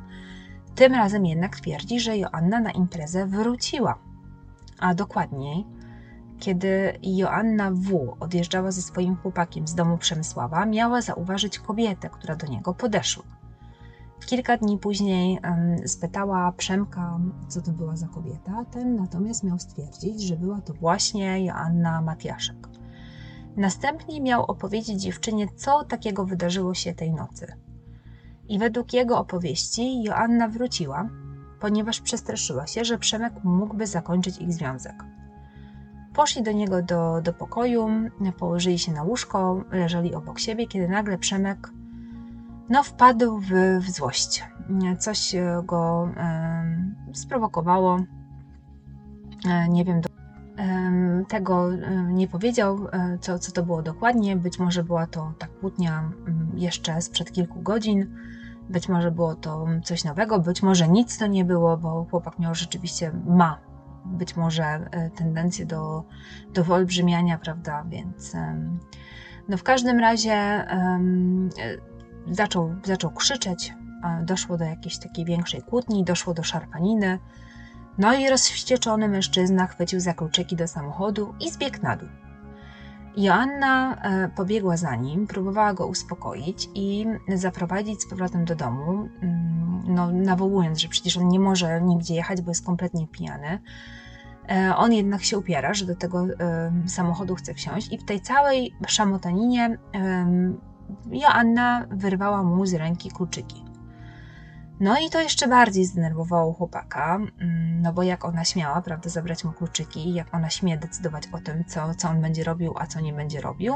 Tym 0.75 0.93
razem 0.93 1.25
jednak 1.25 1.55
twierdzi, 1.55 1.99
że 1.99 2.17
Joanna 2.17 2.59
na 2.59 2.71
imprezę 2.71 3.25
wróciła. 3.25 3.97
A 4.79 4.93
dokładniej, 4.93 5.65
kiedy 6.39 6.99
Joanna 7.03 7.71
W. 7.71 8.15
odjeżdżała 8.19 8.71
ze 8.71 8.81
swoim 8.81 9.15
chłopakiem 9.15 9.67
z 9.67 9.75
domu 9.75 9.97
Przemysława, 9.97 10.65
miała 10.65 11.01
zauważyć 11.01 11.59
kobietę, 11.59 12.09
która 12.09 12.35
do 12.35 12.47
niego 12.47 12.73
podeszła. 12.73 13.23
Kilka 14.25 14.57
dni 14.57 14.77
później 14.77 15.39
spytała 15.85 16.51
Przemka, 16.51 17.19
co 17.47 17.61
to 17.61 17.71
była 17.71 17.95
za 17.95 18.07
kobieta. 18.07 18.65
Ten 18.71 18.95
natomiast 18.95 19.43
miał 19.43 19.59
stwierdzić, 19.59 20.21
że 20.21 20.35
była 20.35 20.61
to 20.61 20.73
właśnie 20.73 21.45
Joanna 21.45 22.01
Matiaszek. 22.01 22.67
Następnie 23.57 24.21
miał 24.21 24.43
opowiedzieć 24.43 25.01
dziewczynie, 25.01 25.47
co 25.55 25.83
takiego 25.83 26.25
wydarzyło 26.25 26.73
się 26.73 26.93
tej 26.93 27.11
nocy. 27.13 27.53
I 28.49 28.59
według 28.59 28.93
jego 28.93 29.19
opowieści 29.19 30.03
Joanna 30.03 30.47
wróciła, 30.47 31.09
ponieważ 31.59 32.01
przestraszyła 32.01 32.67
się, 32.67 32.85
że 32.85 32.97
Przemek 32.97 33.33
mógłby 33.43 33.87
zakończyć 33.87 34.37
ich 34.37 34.53
związek. 34.53 35.03
Poszli 36.13 36.43
do 36.43 36.51
niego 36.51 36.81
do, 36.81 37.21
do 37.21 37.33
pokoju, 37.33 37.89
położyli 38.37 38.79
się 38.79 38.91
na 38.91 39.03
łóżko, 39.03 39.63
leżeli 39.71 40.15
obok 40.15 40.39
siebie, 40.39 40.67
kiedy 40.67 40.87
nagle 40.87 41.17
Przemek 41.17 41.69
no, 42.69 42.83
wpadł 42.83 43.39
w, 43.39 43.51
w 43.81 43.89
złość. 43.89 44.43
Coś 44.99 45.35
go 45.63 46.09
e, 46.17 46.93
sprowokowało. 47.13 47.99
E, 49.49 49.69
nie 49.69 49.85
wiem, 49.85 50.01
do, 50.01 50.09
e, 50.57 51.25
tego 51.27 51.69
nie 52.07 52.27
powiedział, 52.27 52.87
e, 52.91 53.17
co, 53.21 53.39
co 53.39 53.51
to 53.51 53.63
było 53.63 53.81
dokładnie. 53.81 54.35
Być 54.35 54.59
może 54.59 54.83
była 54.83 55.07
to 55.07 55.33
ta 55.37 55.47
kłótnia 55.47 56.11
jeszcze 56.55 57.01
sprzed 57.01 57.31
kilku 57.31 57.61
godzin. 57.61 58.15
Być 58.69 58.89
może 58.89 59.11
było 59.11 59.35
to 59.35 59.65
coś 59.83 60.03
nowego, 60.03 60.39
być 60.39 60.63
może 60.63 60.87
nic 60.87 61.17
to 61.17 61.27
nie 61.27 61.45
było, 61.45 61.77
bo 61.77 62.05
chłopak 62.11 62.39
miał 62.39 62.55
rzeczywiście, 62.55 63.11
ma 63.25 63.59
być 64.05 64.35
może 64.35 64.63
e, 64.63 65.09
tendencję 65.09 65.65
do, 65.65 66.03
do 66.53 66.63
wyolbrzymiania, 66.63 67.37
prawda? 67.37 67.85
Więc 67.89 68.33
no 69.49 69.57
w 69.57 69.63
każdym 69.63 69.99
razie 69.99 70.65
zaczął, 72.31 72.75
zaczął 72.83 73.11
krzyczeć, 73.11 73.73
doszło 74.23 74.57
do 74.57 74.65
jakiejś 74.65 74.97
takiej 74.97 75.25
większej 75.25 75.61
kłótni, 75.61 76.03
doszło 76.03 76.33
do 76.33 76.43
szarpaniny. 76.43 77.19
No 77.97 78.13
i 78.13 78.29
rozwścieczony 78.29 79.07
mężczyzna 79.07 79.67
chwycił 79.67 79.99
za 79.99 80.13
kluczyki 80.13 80.55
do 80.55 80.67
samochodu 80.67 81.33
i 81.39 81.51
zbiegł 81.51 81.77
na 81.81 81.97
dół. 81.97 82.09
Joanna 83.17 83.95
e, 83.95 84.29
pobiegła 84.29 84.77
za 84.77 84.95
nim, 84.95 85.27
próbowała 85.27 85.73
go 85.73 85.87
uspokoić 85.87 86.69
i 86.75 87.05
zaprowadzić 87.35 88.01
z 88.01 88.09
powrotem 88.09 88.45
do 88.45 88.55
domu, 88.55 89.09
mm, 89.21 89.83
no, 89.87 90.11
nawołując, 90.11 90.79
że 90.79 90.87
przecież 90.87 91.17
on 91.17 91.27
nie 91.27 91.39
może 91.39 91.81
nigdzie 91.81 92.15
jechać, 92.15 92.41
bo 92.41 92.51
jest 92.51 92.65
kompletnie 92.65 93.07
pijany. 93.07 93.59
E, 94.49 94.75
on 94.75 94.93
jednak 94.93 95.23
się 95.23 95.37
upiera, 95.37 95.73
że 95.73 95.85
do 95.85 95.95
tego 95.95 96.25
samochodu 96.87 97.35
chce 97.35 97.53
wsiąść, 97.53 97.93
i 97.93 97.97
w 97.97 98.05
tej 98.05 98.21
całej 98.21 98.73
szamotaninie 98.87 99.77
Joanna 101.11 101.85
wyrwała 101.89 102.43
mu 102.43 102.65
z 102.65 102.73
ręki 102.73 103.11
kluczyki. 103.11 103.67
No 104.79 104.95
i 104.99 105.09
to 105.09 105.21
jeszcze 105.21 105.47
bardziej 105.47 105.85
zdenerwowało 105.85 106.53
chłopaka, 106.53 107.15
mm, 107.15 107.81
no 107.81 107.93
bo 107.93 108.03
jak 108.03 108.25
ona 108.25 108.43
śmiała, 108.43 108.81
prawda, 108.81 109.09
zabrać 109.09 109.43
mu 109.43 109.51
kluczyki, 109.51 110.13
jak 110.13 110.33
ona 110.33 110.49
śmie 110.49 110.77
decydować 110.77 111.23
o 111.31 111.37
tym, 111.37 111.65
co, 111.65 111.95
co 111.95 112.09
on 112.09 112.21
będzie 112.21 112.43
robił, 112.43 112.73
a 112.77 112.87
co 112.87 112.99
nie 112.99 113.13
będzie 113.13 113.41
robił. 113.41 113.73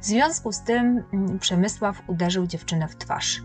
W 0.00 0.04
związku 0.04 0.52
z 0.52 0.62
tym 0.62 1.04
mm, 1.12 1.38
Przemysław 1.38 2.02
uderzył 2.06 2.46
dziewczynę 2.46 2.88
w 2.88 2.96
twarz. 2.96 3.42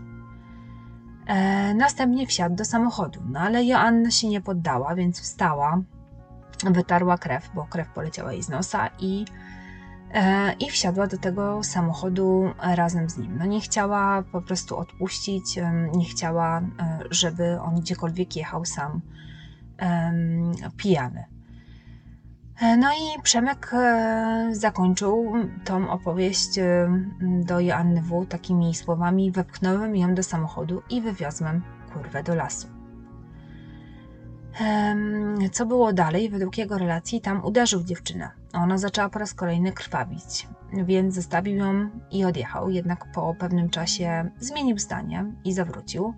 E, 1.26 1.74
następnie 1.74 2.26
wsiadł 2.26 2.54
do 2.54 2.64
samochodu, 2.64 3.20
no 3.26 3.40
ale 3.40 3.64
Joanna 3.64 4.10
się 4.10 4.28
nie 4.28 4.40
poddała, 4.40 4.94
więc 4.94 5.20
wstała, 5.20 5.82
wytarła 6.70 7.18
krew, 7.18 7.50
bo 7.54 7.66
krew 7.66 7.88
poleciała 7.88 8.32
jej 8.32 8.42
z 8.42 8.48
nosa 8.48 8.90
i 8.98 9.24
i 10.60 10.70
wsiadła 10.70 11.06
do 11.06 11.18
tego 11.18 11.62
samochodu 11.62 12.50
razem 12.62 13.10
z 13.10 13.18
nim. 13.18 13.38
No 13.38 13.46
nie 13.46 13.60
chciała 13.60 14.22
po 14.22 14.42
prostu 14.42 14.76
odpuścić, 14.76 15.58
nie 15.94 16.04
chciała, 16.04 16.58
e, 16.58 16.98
żeby 17.10 17.60
on 17.60 17.80
gdziekolwiek 17.80 18.36
jechał 18.36 18.64
sam 18.64 19.00
pijany. 20.76 21.24
E, 22.60 22.76
no 22.76 22.88
i 22.92 23.22
Przemek 23.22 23.72
zakończył 24.50 25.32
tą 25.64 25.90
opowieść 25.90 26.50
do 27.20 27.60
Joanny 27.60 28.02
W. 28.02 28.26
takimi 28.26 28.74
słowami: 28.74 29.30
Wepchnąłem 29.30 29.96
ją 29.96 30.14
do 30.14 30.22
samochodu 30.22 30.82
i 30.90 31.00
wywiozłem 31.00 31.62
kurwę 31.92 32.22
do 32.22 32.34
lasu. 32.34 32.68
Co 35.52 35.66
było 35.66 35.92
dalej? 35.92 36.30
Według 36.30 36.58
jego 36.58 36.78
relacji 36.78 37.20
tam 37.20 37.44
uderzył 37.44 37.82
dziewczynę. 37.84 38.41
Ona 38.52 38.78
zaczęła 38.78 39.08
po 39.08 39.18
raz 39.18 39.34
kolejny 39.34 39.72
krwawić, 39.72 40.48
więc 40.72 41.14
zostawił 41.14 41.56
ją 41.56 41.90
i 42.10 42.24
odjechał. 42.24 42.70
Jednak 42.70 43.12
po 43.12 43.34
pewnym 43.34 43.70
czasie 43.70 44.30
zmienił 44.38 44.78
zdanie 44.78 45.32
i 45.44 45.52
zawrócił. 45.52 46.14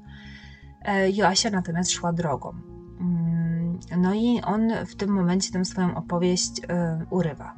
E, 0.83 1.11
Joasia 1.11 1.51
natomiast 1.51 1.91
szła 1.91 2.13
drogą. 2.13 2.51
Mm, 3.01 3.79
no 3.97 4.15
i 4.15 4.41
on 4.43 4.73
w 4.87 4.97
tym 4.97 5.11
momencie 5.11 5.53
tę 5.53 5.65
swoją 5.65 5.97
opowieść 5.97 6.61
e, 6.69 7.07
urywa. 7.11 7.55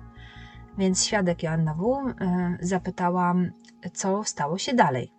Więc 0.79 1.05
świadek 1.05 1.43
Joanna 1.43 1.75
W. 1.75 2.15
zapytała, 2.61 3.35
co 3.93 4.25
stało 4.25 4.59
się 4.59 4.75
dalej, 4.75 5.13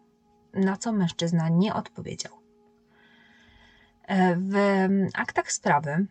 na 0.53 0.77
co 0.77 0.91
mężczyzna 0.91 1.49
nie 1.49 1.73
odpowiedział. 1.73 2.33
W 4.37 4.55
aktach 5.13 5.51
sprawy 5.51 6.07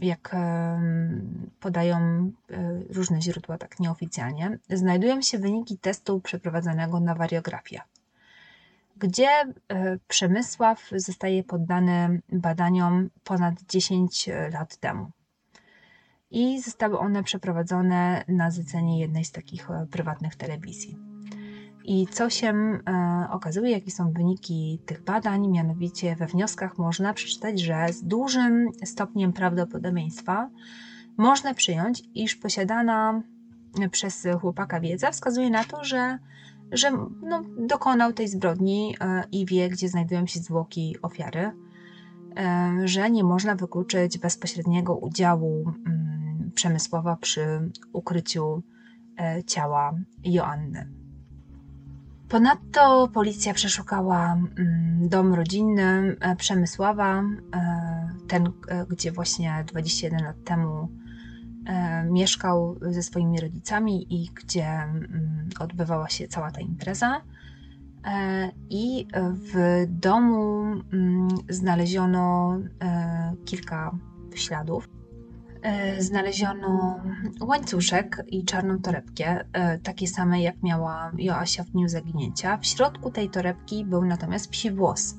jak 0.00 0.36
podają 1.60 1.96
e, 1.98 2.32
różne 2.90 3.22
źródła 3.22 3.58
tak 3.58 3.80
nieoficjalnie, 3.80 4.58
znajdują 4.70 5.22
się 5.22 5.38
wyniki 5.38 5.78
testu 5.78 6.20
przeprowadzonego 6.20 7.00
na 7.00 7.14
wariografię, 7.14 7.80
gdzie 8.96 9.28
e, 9.28 9.54
Przemysław 10.08 10.90
zostaje 10.96 11.44
poddany 11.44 12.20
badaniom 12.32 13.10
ponad 13.24 13.54
10 13.68 14.28
lat 14.52 14.76
temu. 14.76 15.10
I 16.30 16.60
zostały 16.60 16.98
one 16.98 17.22
przeprowadzone 17.22 18.24
na 18.28 18.50
zlecenie 18.50 19.00
jednej 19.00 19.24
z 19.24 19.32
takich 19.32 19.70
e, 19.70 19.86
prywatnych 19.90 20.36
telewizji. 20.36 21.09
I 21.92 22.06
co 22.06 22.30
się 22.30 22.48
e, 22.48 22.80
okazuje, 23.30 23.70
jakie 23.70 23.90
są 23.90 24.12
wyniki 24.12 24.78
tych 24.86 25.04
badań? 25.04 25.48
Mianowicie 25.48 26.16
we 26.16 26.26
wnioskach 26.26 26.78
można 26.78 27.14
przeczytać, 27.14 27.60
że 27.60 27.86
z 27.92 28.04
dużym 28.04 28.68
stopniem 28.84 29.32
prawdopodobieństwa 29.32 30.50
można 31.16 31.54
przyjąć, 31.54 32.02
iż 32.14 32.36
posiadana 32.36 33.22
przez 33.90 34.26
chłopaka 34.40 34.80
wiedza 34.80 35.10
wskazuje 35.10 35.50
na 35.50 35.64
to, 35.64 35.84
że, 35.84 36.18
że 36.72 36.90
no, 37.22 37.42
dokonał 37.58 38.12
tej 38.12 38.28
zbrodni 38.28 38.96
e, 39.00 39.24
i 39.32 39.46
wie, 39.46 39.68
gdzie 39.68 39.88
znajdują 39.88 40.26
się 40.26 40.40
zwłoki 40.40 40.96
ofiary, 41.02 41.50
e, 42.36 42.72
że 42.84 43.10
nie 43.10 43.24
można 43.24 43.54
wykluczyć 43.54 44.18
bezpośredniego 44.18 44.96
udziału 44.96 45.72
mm, 45.86 46.50
Przemysława 46.54 47.16
przy 47.16 47.70
ukryciu 47.92 48.62
ciała 49.46 49.94
Joanny. 50.24 50.99
Ponadto 52.30 53.08
policja 53.08 53.54
przeszukała 53.54 54.32
mm, 54.32 55.08
dom 55.08 55.34
rodzinny 55.34 56.16
e, 56.20 56.36
Przemysława, 56.36 57.22
e, 57.22 58.10
ten, 58.28 58.46
e, 58.68 58.86
gdzie 58.86 59.12
właśnie 59.12 59.64
21 59.66 60.24
lat 60.24 60.44
temu 60.44 60.88
mieszkał 62.10 62.78
ze 62.80 63.02
swoimi 63.02 63.40
rodzicami 63.40 64.14
i 64.14 64.30
gdzie 64.34 64.66
mm, 64.66 65.48
odbywała 65.60 66.08
się 66.08 66.28
cała 66.28 66.50
ta 66.50 66.60
impreza. 66.60 67.20
I 68.70 69.06
w 69.52 69.84
domu 69.88 70.62
mm, 70.92 71.28
znaleziono 71.48 72.58
kilka 73.44 73.90
śladów. 74.34 74.88
E, 75.62 76.02
znaleziono 76.02 77.00
łańcuszek 77.40 78.24
i 78.26 78.44
czarną 78.44 78.78
torebkę, 78.78 79.44
e, 79.52 79.78
takie 79.78 80.08
same 80.08 80.42
jak 80.42 80.62
miała 80.62 81.12
Joasia 81.18 81.64
w 81.64 81.70
dniu 81.70 81.88
zaginięcia. 81.88 82.56
W 82.56 82.66
środku 82.66 83.10
tej 83.10 83.30
torebki 83.30 83.84
był 83.84 84.04
natomiast 84.04 84.50
psi 84.50 84.70
włos. 84.70 85.14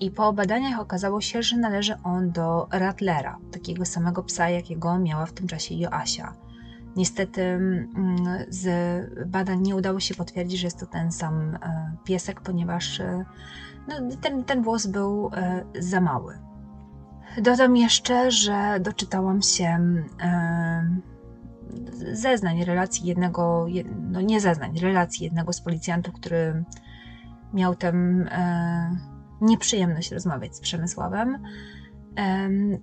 I 0.00 0.10
po 0.10 0.32
badaniach 0.32 0.80
okazało 0.80 1.20
się, 1.20 1.42
że 1.42 1.56
należy 1.56 1.94
on 2.02 2.30
do 2.30 2.68
Ratlera, 2.70 3.38
takiego 3.52 3.84
samego 3.84 4.22
psa, 4.22 4.50
jakiego 4.50 4.98
miała 4.98 5.26
w 5.26 5.32
tym 5.32 5.46
czasie 5.46 5.74
Joasia. 5.74 6.34
Niestety 6.96 7.42
mm, 7.42 8.16
z 8.48 8.68
badań 9.26 9.60
nie 9.60 9.76
udało 9.76 10.00
się 10.00 10.14
potwierdzić, 10.14 10.60
że 10.60 10.66
jest 10.66 10.80
to 10.80 10.86
ten 10.86 11.12
sam 11.12 11.54
e, 11.54 11.96
piesek, 12.04 12.40
ponieważ 12.40 13.02
no, 13.88 13.94
ten, 14.20 14.44
ten 14.44 14.62
włos 14.62 14.86
był 14.86 15.30
za 15.78 16.00
mały. 16.00 16.38
Dodam 17.42 17.76
jeszcze, 17.76 18.30
że 18.30 18.80
doczytałam 18.80 19.42
się 19.42 19.78
e, 20.20 21.00
zeznań, 22.12 22.64
relacji 22.64 23.06
jednego, 23.06 23.66
no 24.10 24.20
nie 24.20 24.40
zeznań, 24.40 24.78
relacji 24.78 25.24
jednego 25.24 25.52
z 25.52 25.60
policjantów, 25.60 26.14
który 26.14 26.64
miał 27.54 27.74
tę 27.74 27.88
e, 27.88 28.96
nieprzyjemność 29.40 30.12
rozmawiać 30.12 30.56
z 30.56 30.60
Przemysławem. 30.60 31.38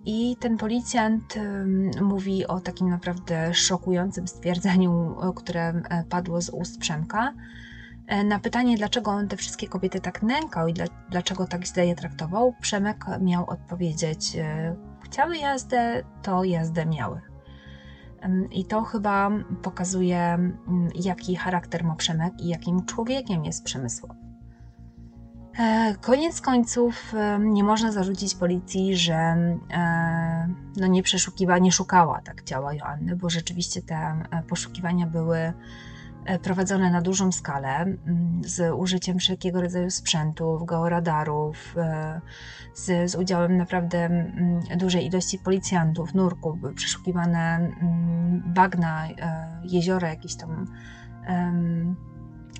I 0.05 0.35
ten 0.39 0.57
policjant 0.57 1.35
mówi 2.01 2.47
o 2.47 2.59
takim 2.59 2.89
naprawdę 2.89 3.53
szokującym 3.53 4.27
stwierdzeniu, 4.27 5.15
które 5.35 5.61
e, 5.69 6.03
padło 6.09 6.41
z 6.41 6.49
ust 6.49 6.79
Przemka, 6.79 7.33
na 8.25 8.39
pytanie, 8.39 8.77
dlaczego 8.77 9.11
on 9.11 9.27
te 9.27 9.37
wszystkie 9.37 9.67
kobiety 9.67 10.01
tak 10.01 10.23
nękał 10.23 10.67
i 10.67 10.73
dlaczego 11.09 11.47
tak 11.47 11.65
źle 11.65 11.87
je 11.87 11.95
traktował, 11.95 12.53
Przemek 12.61 13.05
miał 13.21 13.49
odpowiedzieć: 13.49 14.35
e, 14.35 14.75
Chciały 15.03 15.37
jazdę, 15.37 16.03
to 16.21 16.43
jazdę 16.43 16.85
miały. 16.85 17.21
I 18.51 18.65
to 18.65 18.83
chyba 18.83 19.31
pokazuje, 19.61 20.37
jaki 20.95 21.35
charakter 21.35 21.83
ma 21.83 21.95
Przemek 21.95 22.33
i 22.39 22.47
jakim 22.47 22.85
człowiekiem 22.85 23.45
jest 23.45 23.63
Przemysław. 23.63 24.17
E, 25.59 25.95
koniec 26.01 26.41
końców 26.41 27.13
nie 27.39 27.63
można 27.63 27.91
zarzucić 27.91 28.35
policji, 28.35 28.95
że 28.95 29.35
no 30.77 30.87
nie 30.87 31.03
przeszukiwała, 31.03 31.59
nie 31.59 31.71
szukała 31.71 32.21
tak 32.21 32.43
ciała 32.43 32.73
Joanny, 32.73 33.15
bo 33.15 33.29
rzeczywiście 33.29 33.81
te 33.81 34.23
poszukiwania 34.47 35.07
były 35.07 35.37
E, 35.37 35.53
prowadzone 36.41 36.91
na 36.91 37.01
dużą 37.01 37.31
skalę 37.31 37.85
z 38.45 38.73
użyciem 38.75 39.19
wszelkiego 39.19 39.61
rodzaju 39.61 39.89
sprzętów, 39.89 40.65
georadarów, 40.65 41.75
e, 41.77 42.21
z, 42.73 43.11
z 43.11 43.15
udziałem 43.15 43.57
naprawdę 43.57 44.25
dużej 44.77 45.05
ilości 45.05 45.39
policjantów, 45.39 46.13
nurków, 46.13 46.57
przeszukiwane 46.75 47.71
bagna, 48.45 49.07
e, 49.07 49.61
jeziora, 49.63 50.09
jakieś 50.09 50.35
tam 50.35 50.67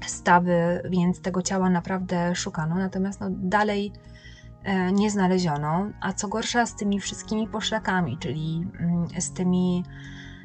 stawy, 0.05 0.81
więc 0.89 1.21
tego 1.21 1.41
ciała 1.41 1.69
naprawdę 1.69 2.35
szukano, 2.35 2.75
natomiast 2.75 3.21
no, 3.21 3.27
dalej 3.29 3.93
nie 4.93 5.11
znaleziono, 5.11 5.89
a 6.01 6.13
co 6.13 6.27
gorsza 6.27 6.65
z 6.65 6.75
tymi 6.75 6.99
wszystkimi 6.99 7.47
poszlakami, 7.47 8.17
czyli 8.17 8.67
z 9.19 9.33
tymi 9.33 9.83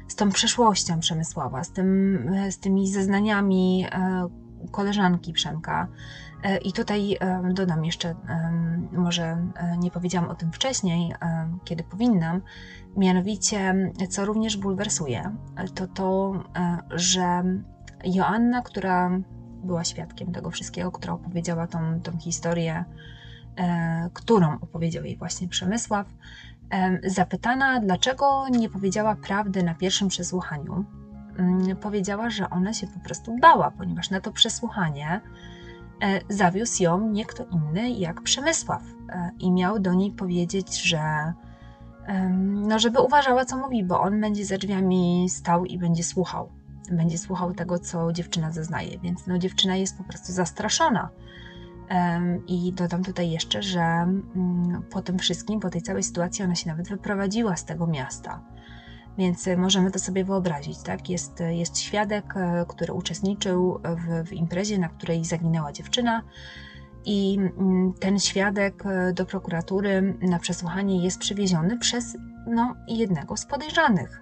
z 0.09 0.15
tą 0.15 0.29
przeszłością 0.29 0.99
Przemysława, 0.99 1.63
z, 1.63 1.71
tym, 1.71 2.19
z 2.49 2.59
tymi 2.59 2.91
zeznaniami 2.91 3.85
e, 3.91 4.27
koleżanki 4.71 5.33
Przemka. 5.33 5.87
E, 6.43 6.57
I 6.57 6.73
tutaj 6.73 7.17
e, 7.19 7.41
dodam 7.53 7.85
jeszcze, 7.85 8.15
może 8.91 9.37
nie 9.79 9.91
powiedziałam 9.91 10.29
o 10.29 10.35
tym 10.35 10.51
wcześniej, 10.51 11.13
kiedy 11.63 11.83
powinnam, 11.83 12.41
mianowicie, 12.97 13.75
co 14.09 14.25
również 14.25 14.57
bulwersuje, 14.57 15.35
to 15.75 15.87
to, 15.87 16.33
że 16.91 17.43
Joanna, 18.05 18.61
która 18.61 19.19
była 19.63 19.83
świadkiem 19.83 20.31
tego 20.31 20.51
wszystkiego, 20.51 20.91
która 20.91 21.13
opowiedziała 21.13 21.67
tą, 21.67 22.01
tą 22.01 22.17
historię, 22.17 22.85
którą 24.13 24.59
opowiedział 24.59 25.03
jej 25.03 25.17
właśnie 25.17 25.47
Przemysław, 25.47 26.07
Zapytana, 27.03 27.79
dlaczego 27.79 28.49
nie 28.49 28.69
powiedziała 28.69 29.15
prawdy 29.15 29.63
na 29.63 29.75
pierwszym 29.75 30.07
przesłuchaniu, 30.07 30.85
mm, 31.37 31.75
powiedziała, 31.75 32.29
że 32.29 32.49
ona 32.49 32.73
się 32.73 32.87
po 32.87 32.99
prostu 32.99 33.37
bała, 33.41 33.71
ponieważ 33.71 34.09
na 34.09 34.21
to 34.21 34.31
przesłuchanie 34.31 35.21
e, 36.01 36.21
zawiózł 36.29 36.83
ją 36.83 37.09
nie 37.09 37.25
kto 37.25 37.45
inny 37.45 37.89
jak 37.89 38.21
Przemysław 38.21 38.83
e, 39.09 39.31
i 39.39 39.51
miał 39.51 39.79
do 39.79 39.93
niej 39.93 40.11
powiedzieć, 40.11 40.81
że 40.81 41.33
no, 42.39 42.79
żeby 42.79 43.01
uważała, 43.01 43.45
co 43.45 43.57
mówi, 43.57 43.83
bo 43.83 44.01
on 44.01 44.21
będzie 44.21 44.45
za 44.45 44.57
drzwiami 44.57 45.29
stał 45.29 45.65
i 45.65 45.77
będzie 45.77 46.03
słuchał. 46.03 46.49
Będzie 46.91 47.17
słuchał 47.17 47.53
tego, 47.53 47.79
co 47.79 48.13
dziewczyna 48.13 48.51
zeznaje, 48.51 48.99
więc 48.99 49.27
no, 49.27 49.37
dziewczyna 49.37 49.75
jest 49.75 49.97
po 49.97 50.03
prostu 50.03 50.31
zastraszona 50.31 51.09
i 52.47 52.73
dodam 52.73 53.03
tutaj 53.03 53.31
jeszcze, 53.31 53.63
że 53.63 53.81
mm, 53.81 54.83
po 54.89 55.01
tym 55.01 55.19
wszystkim, 55.19 55.59
po 55.59 55.69
tej 55.69 55.81
całej 55.81 56.03
sytuacji, 56.03 56.45
ona 56.45 56.55
się 56.55 56.69
nawet 56.69 56.89
wyprowadziła 56.89 57.55
z 57.55 57.65
tego 57.65 57.87
miasta. 57.87 58.41
Więc 59.19 59.47
e, 59.47 59.57
możemy 59.57 59.91
to 59.91 59.99
sobie 59.99 60.25
wyobrazić, 60.25 60.79
tak? 60.79 61.09
Jest, 61.09 61.41
e, 61.41 61.55
jest 61.55 61.79
świadek, 61.79 62.33
e, 62.37 62.65
który 62.67 62.93
uczestniczył 62.93 63.79
w, 63.83 64.27
w 64.27 64.33
imprezie, 64.33 64.79
na 64.79 64.89
której 64.89 65.25
zaginęła 65.25 65.71
dziewczyna, 65.71 66.23
i 67.05 67.37
mm, 67.39 67.93
ten 67.99 68.19
świadek 68.19 68.83
do 69.13 69.25
prokuratury 69.25 70.17
na 70.21 70.39
przesłuchanie 70.39 71.03
jest 71.03 71.19
przywieziony 71.19 71.77
przez 71.77 72.17
no, 72.47 72.75
jednego 72.87 73.37
z 73.37 73.45
podejrzanych. 73.45 74.21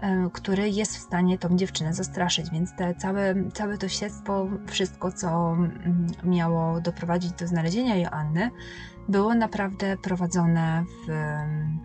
E, 0.00 0.30
który 0.32 0.70
jest 0.70 0.96
w 0.96 1.00
stanie 1.00 1.38
tą 1.38 1.56
dziewczynę 1.56 1.94
zastraszyć, 1.94 2.50
więc 2.50 2.74
te 2.76 2.94
całe, 2.94 3.34
całe 3.54 3.78
to 3.78 3.88
śledztwo, 3.88 4.48
wszystko 4.66 5.12
co 5.12 5.52
mm, 5.52 6.06
miało 6.24 6.80
doprowadzić 6.80 7.32
do 7.32 7.46
znalezienia 7.46 7.96
Joanny, 7.96 8.50
było 9.08 9.34
naprawdę 9.34 9.96
prowadzone 9.96 10.84
w 11.06 11.10
mm, 11.10 11.78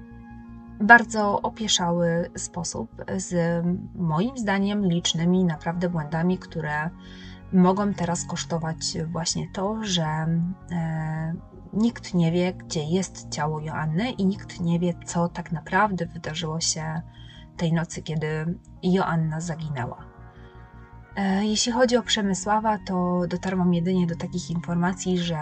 bardzo 0.81 1.41
opieszały 1.41 2.31
sposób, 2.35 3.05
z 3.17 3.63
moim 3.95 4.37
zdaniem 4.37 4.85
licznymi 4.85 5.45
naprawdę 5.45 5.89
błędami, 5.89 6.37
które 6.37 6.89
mogą 7.53 7.93
teraz 7.93 8.25
kosztować 8.25 8.97
właśnie 9.11 9.47
to, 9.53 9.77
że 9.81 10.05
e, 10.71 11.33
nikt 11.73 12.13
nie 12.13 12.31
wie, 12.31 12.53
gdzie 12.53 12.83
jest 12.83 13.29
ciało 13.29 13.59
Joanny 13.59 14.11
i 14.11 14.25
nikt 14.25 14.59
nie 14.59 14.79
wie, 14.79 14.93
co 15.05 15.27
tak 15.27 15.51
naprawdę 15.51 16.05
wydarzyło 16.05 16.59
się 16.59 17.01
tej 17.57 17.73
nocy, 17.73 18.01
kiedy 18.01 18.27
Joanna 18.83 19.41
zaginęła. 19.41 20.05
E, 21.15 21.45
jeśli 21.45 21.71
chodzi 21.71 21.97
o 21.97 22.03
Przemysława, 22.03 22.77
to 22.87 23.21
dotarłam 23.27 23.73
jedynie 23.73 24.07
do 24.07 24.15
takich 24.15 24.51
informacji, 24.51 25.19
że 25.19 25.37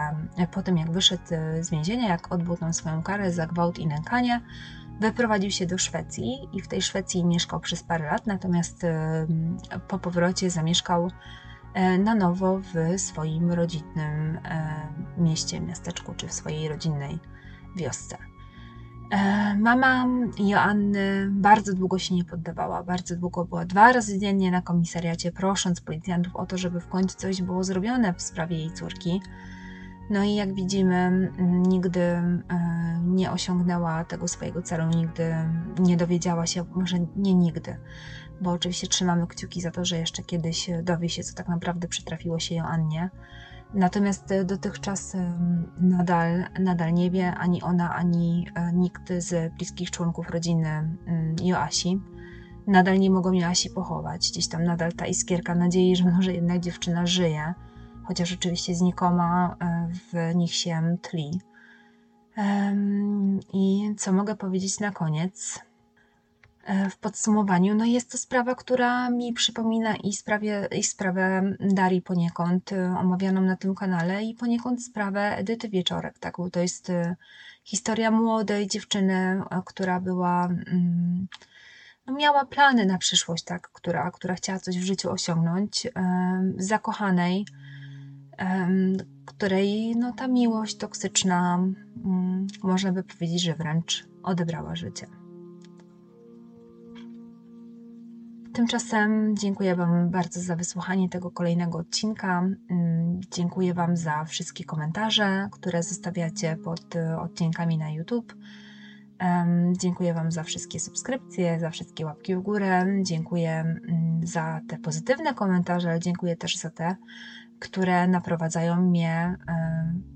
po 0.51 0.62
tym 0.62 0.78
jak 0.78 0.91
wyszedł 0.91 1.24
z 1.60 1.70
więzienia, 1.70 2.07
jak 2.07 2.32
odbył 2.32 2.57
tam 2.57 2.74
swoją 2.74 3.03
karę 3.03 3.32
za 3.32 3.47
gwałt 3.47 3.80
i 3.80 3.88
nękanie, 3.88 4.41
wyprowadził 4.99 5.51
się 5.51 5.66
do 5.66 5.78
Szwecji 5.78 6.49
i 6.53 6.62
w 6.62 6.68
tej 6.68 6.82
Szwecji 6.82 7.26
mieszkał 7.26 7.60
przez 7.60 7.84
parę 7.84 8.05
lat, 8.05 8.28
natomiast 8.28 8.86
po 9.88 9.99
powrocie 9.99 10.49
zamieszkał 10.49 11.12
e, 11.74 11.97
na 11.97 12.16
nowo 12.16 12.60
w 12.60 12.99
swoim 12.99 13.51
rodzinnym 13.51 14.39
e, 14.45 14.88
mieście, 15.18 15.62
miasteczku 15.62 16.14
czy 16.18 16.28
w 16.28 16.34
swojej 16.34 16.70
rodzinnej 16.70 17.20
wiosce. 17.76 18.29
E, 19.12 19.55
mama 19.57 20.07
Joanny 20.39 21.28
bardzo 21.32 21.74
długo 21.74 21.99
się 21.99 22.16
nie 22.16 22.26
poddawała, 22.26 22.84
bardzo 22.84 23.16
długo 23.16 23.45
była 23.45 23.66
dwa 23.66 23.93
razy 23.93 24.20
dziennie 24.20 24.51
na 24.51 24.62
komisariacie, 24.62 25.32
prosząc 25.32 25.82
policjantów 25.82 26.36
o 26.36 26.45
to, 26.45 26.57
żeby 26.57 26.80
w 26.80 26.88
końcu 26.88 27.18
coś 27.18 27.41
było 27.41 27.64
zrobione 27.64 28.14
w 28.14 28.22
sprawie 28.22 28.57
jej 28.57 28.72
córki. 28.72 29.22
No 30.10 30.24
i 30.24 30.36
jak 30.36 30.53
widzimy, 30.53 31.32
nigdy 31.68 31.99
e, 31.99 32.41
nie 33.05 33.32
osiągnęła 33.32 34.03
tego 34.03 34.28
swojego 34.28 34.62
celu, 34.62 34.88
nigdy 34.88 35.36
nie 35.80 35.97
dowiedziała 35.97 36.45
się, 36.45 36.66
może 36.76 36.97
nie 37.16 37.34
nigdy, 37.34 37.78
bo 38.41 38.51
oczywiście 38.51 38.88
trzymamy 38.88 39.28
kciuki 39.28 39.62
za 39.62 39.72
to, 39.72 39.86
że 39.86 39.97
jeszcze 39.97 40.24
kiedyś 40.24 40.70
dowie 40.84 41.10
się, 41.10 41.24
co 41.24 41.36
tak 41.36 41.47
naprawdę 41.47 41.88
przytrafiło 41.88 42.39
się 42.39 42.55
Joannie. 42.55 43.10
Natomiast 43.74 44.32
e, 44.32 44.45
dotychczas 44.45 45.15
nadal, 45.82 46.45
nadal 46.59 46.93
nie 46.93 47.11
wie 47.11 47.36
ani 47.36 47.61
ona, 47.61 47.95
ani 47.95 48.47
e, 48.55 48.74
nikt 48.74 49.13
z 49.17 49.53
bliskich 49.53 49.91
członków 49.91 50.30
rodziny 50.30 50.97
Joasi. 51.41 51.99
Nadal 52.67 52.99
nie 52.99 53.09
mogą 53.09 53.32
Joasi 53.32 53.70
pochować. 53.70 54.30
Gdzieś 54.32 54.47
tam 54.47 54.63
nadal 54.63 54.93
ta 54.93 55.05
iskierka 55.05 55.55
nadziei, 55.55 55.95
że 55.95 56.11
może 56.11 56.34
jednak 56.34 56.59
dziewczyna 56.59 57.05
żyje, 57.05 57.53
chociaż 58.03 58.34
oczywiście 58.34 58.76
znikoma 58.76 59.55
e, 59.59 59.88
w 59.91 60.36
nich 60.36 60.53
się 60.53 60.97
tli. 61.01 61.41
I 63.53 63.95
co 63.97 64.13
mogę 64.13 64.36
powiedzieć 64.36 64.80
na 64.80 64.91
koniec? 64.91 65.59
E, 66.70 66.89
w 66.89 66.97
podsumowaniu, 66.97 67.76
no 67.76 67.86
jest 67.86 68.11
to 68.11 68.17
sprawa, 68.17 68.55
która 68.55 69.09
mi 69.09 69.34
przypomina 69.34 69.95
i, 69.95 70.13
sprawie, 70.13 70.67
i 70.72 70.84
sprawę 70.84 71.55
Darii 71.59 72.01
poniekąd, 72.01 72.72
e, 72.72 72.95
omawianą 72.99 73.41
na 73.41 73.55
tym 73.55 73.76
kanale, 73.76 74.24
i 74.24 74.36
poniekąd 74.36 74.84
sprawę 74.84 75.38
Edyty 75.38 75.70
Wieczorek, 75.70 76.20
tak, 76.20 76.38
bo 76.38 76.49
to 76.49 76.59
jest 76.59 76.89
e, 76.89 77.15
historia 77.63 78.11
młodej 78.11 78.67
dziewczyny, 78.67 79.41
która 79.65 79.99
była, 79.99 80.45
mm, 80.45 81.28
no 82.05 82.13
miała 82.13 82.45
plany 82.45 82.86
na 82.86 82.97
przyszłość, 82.97 83.43
tak, 83.43 83.70
która, 83.74 84.11
która 84.11 84.36
chciała 84.36 84.59
coś 84.59 84.78
w 84.78 84.84
życiu 84.84 85.11
osiągnąć, 85.11 85.88
zakochanej, 86.57 87.45
której 89.26 89.95
no, 89.95 90.13
ta 90.13 90.28
miłość 90.28 90.78
toksyczna, 90.78 91.55
mm, 92.05 92.47
można 92.63 92.91
by 92.91 93.03
powiedzieć, 93.03 93.41
że 93.41 93.55
wręcz 93.55 94.07
odebrała 94.24 94.76
życie. 94.76 95.18
Tymczasem 98.54 99.38
dziękuję 99.38 99.76
Wam 99.76 100.10
bardzo 100.10 100.41
za 100.41 100.56
wysłuchanie 100.56 101.10
tego 101.10 101.32
kolejnego 101.32 101.78
odcinka. 101.78 102.39
Mm, 102.70 103.20
dziękuję 103.32 103.74
Wam 103.74 103.97
za 103.97 104.26
wszystkie 104.26 104.64
komentarze, 104.64 105.50
które 105.52 105.84
zostawiacie 105.84 106.58
pod 106.64 106.95
e, 106.95 107.20
odcinkami 107.20 107.78
na 107.78 107.89
YouTube. 107.89 108.36
Dziękuję 109.78 110.14
Wam 110.14 110.32
za 110.32 110.43
wszystkie 110.43 110.80
subskrypcje, 110.80 111.60
za 111.60 111.70
wszystkie 111.70 112.06
łapki 112.06 112.36
w 112.36 112.41
górę. 112.41 112.86
Dziękuję 113.02 113.52
mm, 113.52 114.28
za 114.28 114.62
te 114.68 114.78
pozytywne 114.78 115.34
komentarze, 115.34 115.89
ale 115.89 116.00
dziękuję 116.00 116.36
też 116.36 116.58
za 116.58 116.70
te, 116.70 116.95
które 117.60 118.08
naprowadzają 118.08 118.76
mnie 118.76 119.36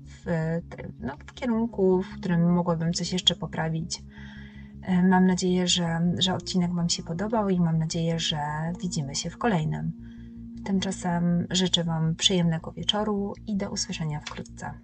w, 0.04 0.26
no, 1.00 1.16
w 1.26 1.34
kierunku, 1.34 2.02
w 2.02 2.18
którym 2.18 2.54
mogłabym 2.54 2.92
coś 2.92 3.12
jeszcze 3.12 3.34
poprawić. 3.34 4.02
E, 4.84 5.02
mam 5.02 5.26
nadzieję, 5.26 5.68
że, 5.68 6.00
że 6.18 6.34
odcinek 6.34 6.74
Wam 6.74 6.88
się 6.88 7.02
podobał 7.02 7.48
i 7.48 7.60
mam 7.60 7.78
nadzieję, 7.78 8.18
że 8.18 8.38
widzimy 8.80 9.14
się 9.14 9.30
w 9.30 9.38
kolejnym. 9.38 9.92
Tymczasem 10.64 11.46
życzę 11.50 11.84
Wam 11.84 12.14
przyjemnego 12.14 12.72
wieczoru 12.72 13.34
i 13.46 13.56
do 13.56 13.70
usłyszenia 13.70 14.20
wkrótce. 14.20 14.74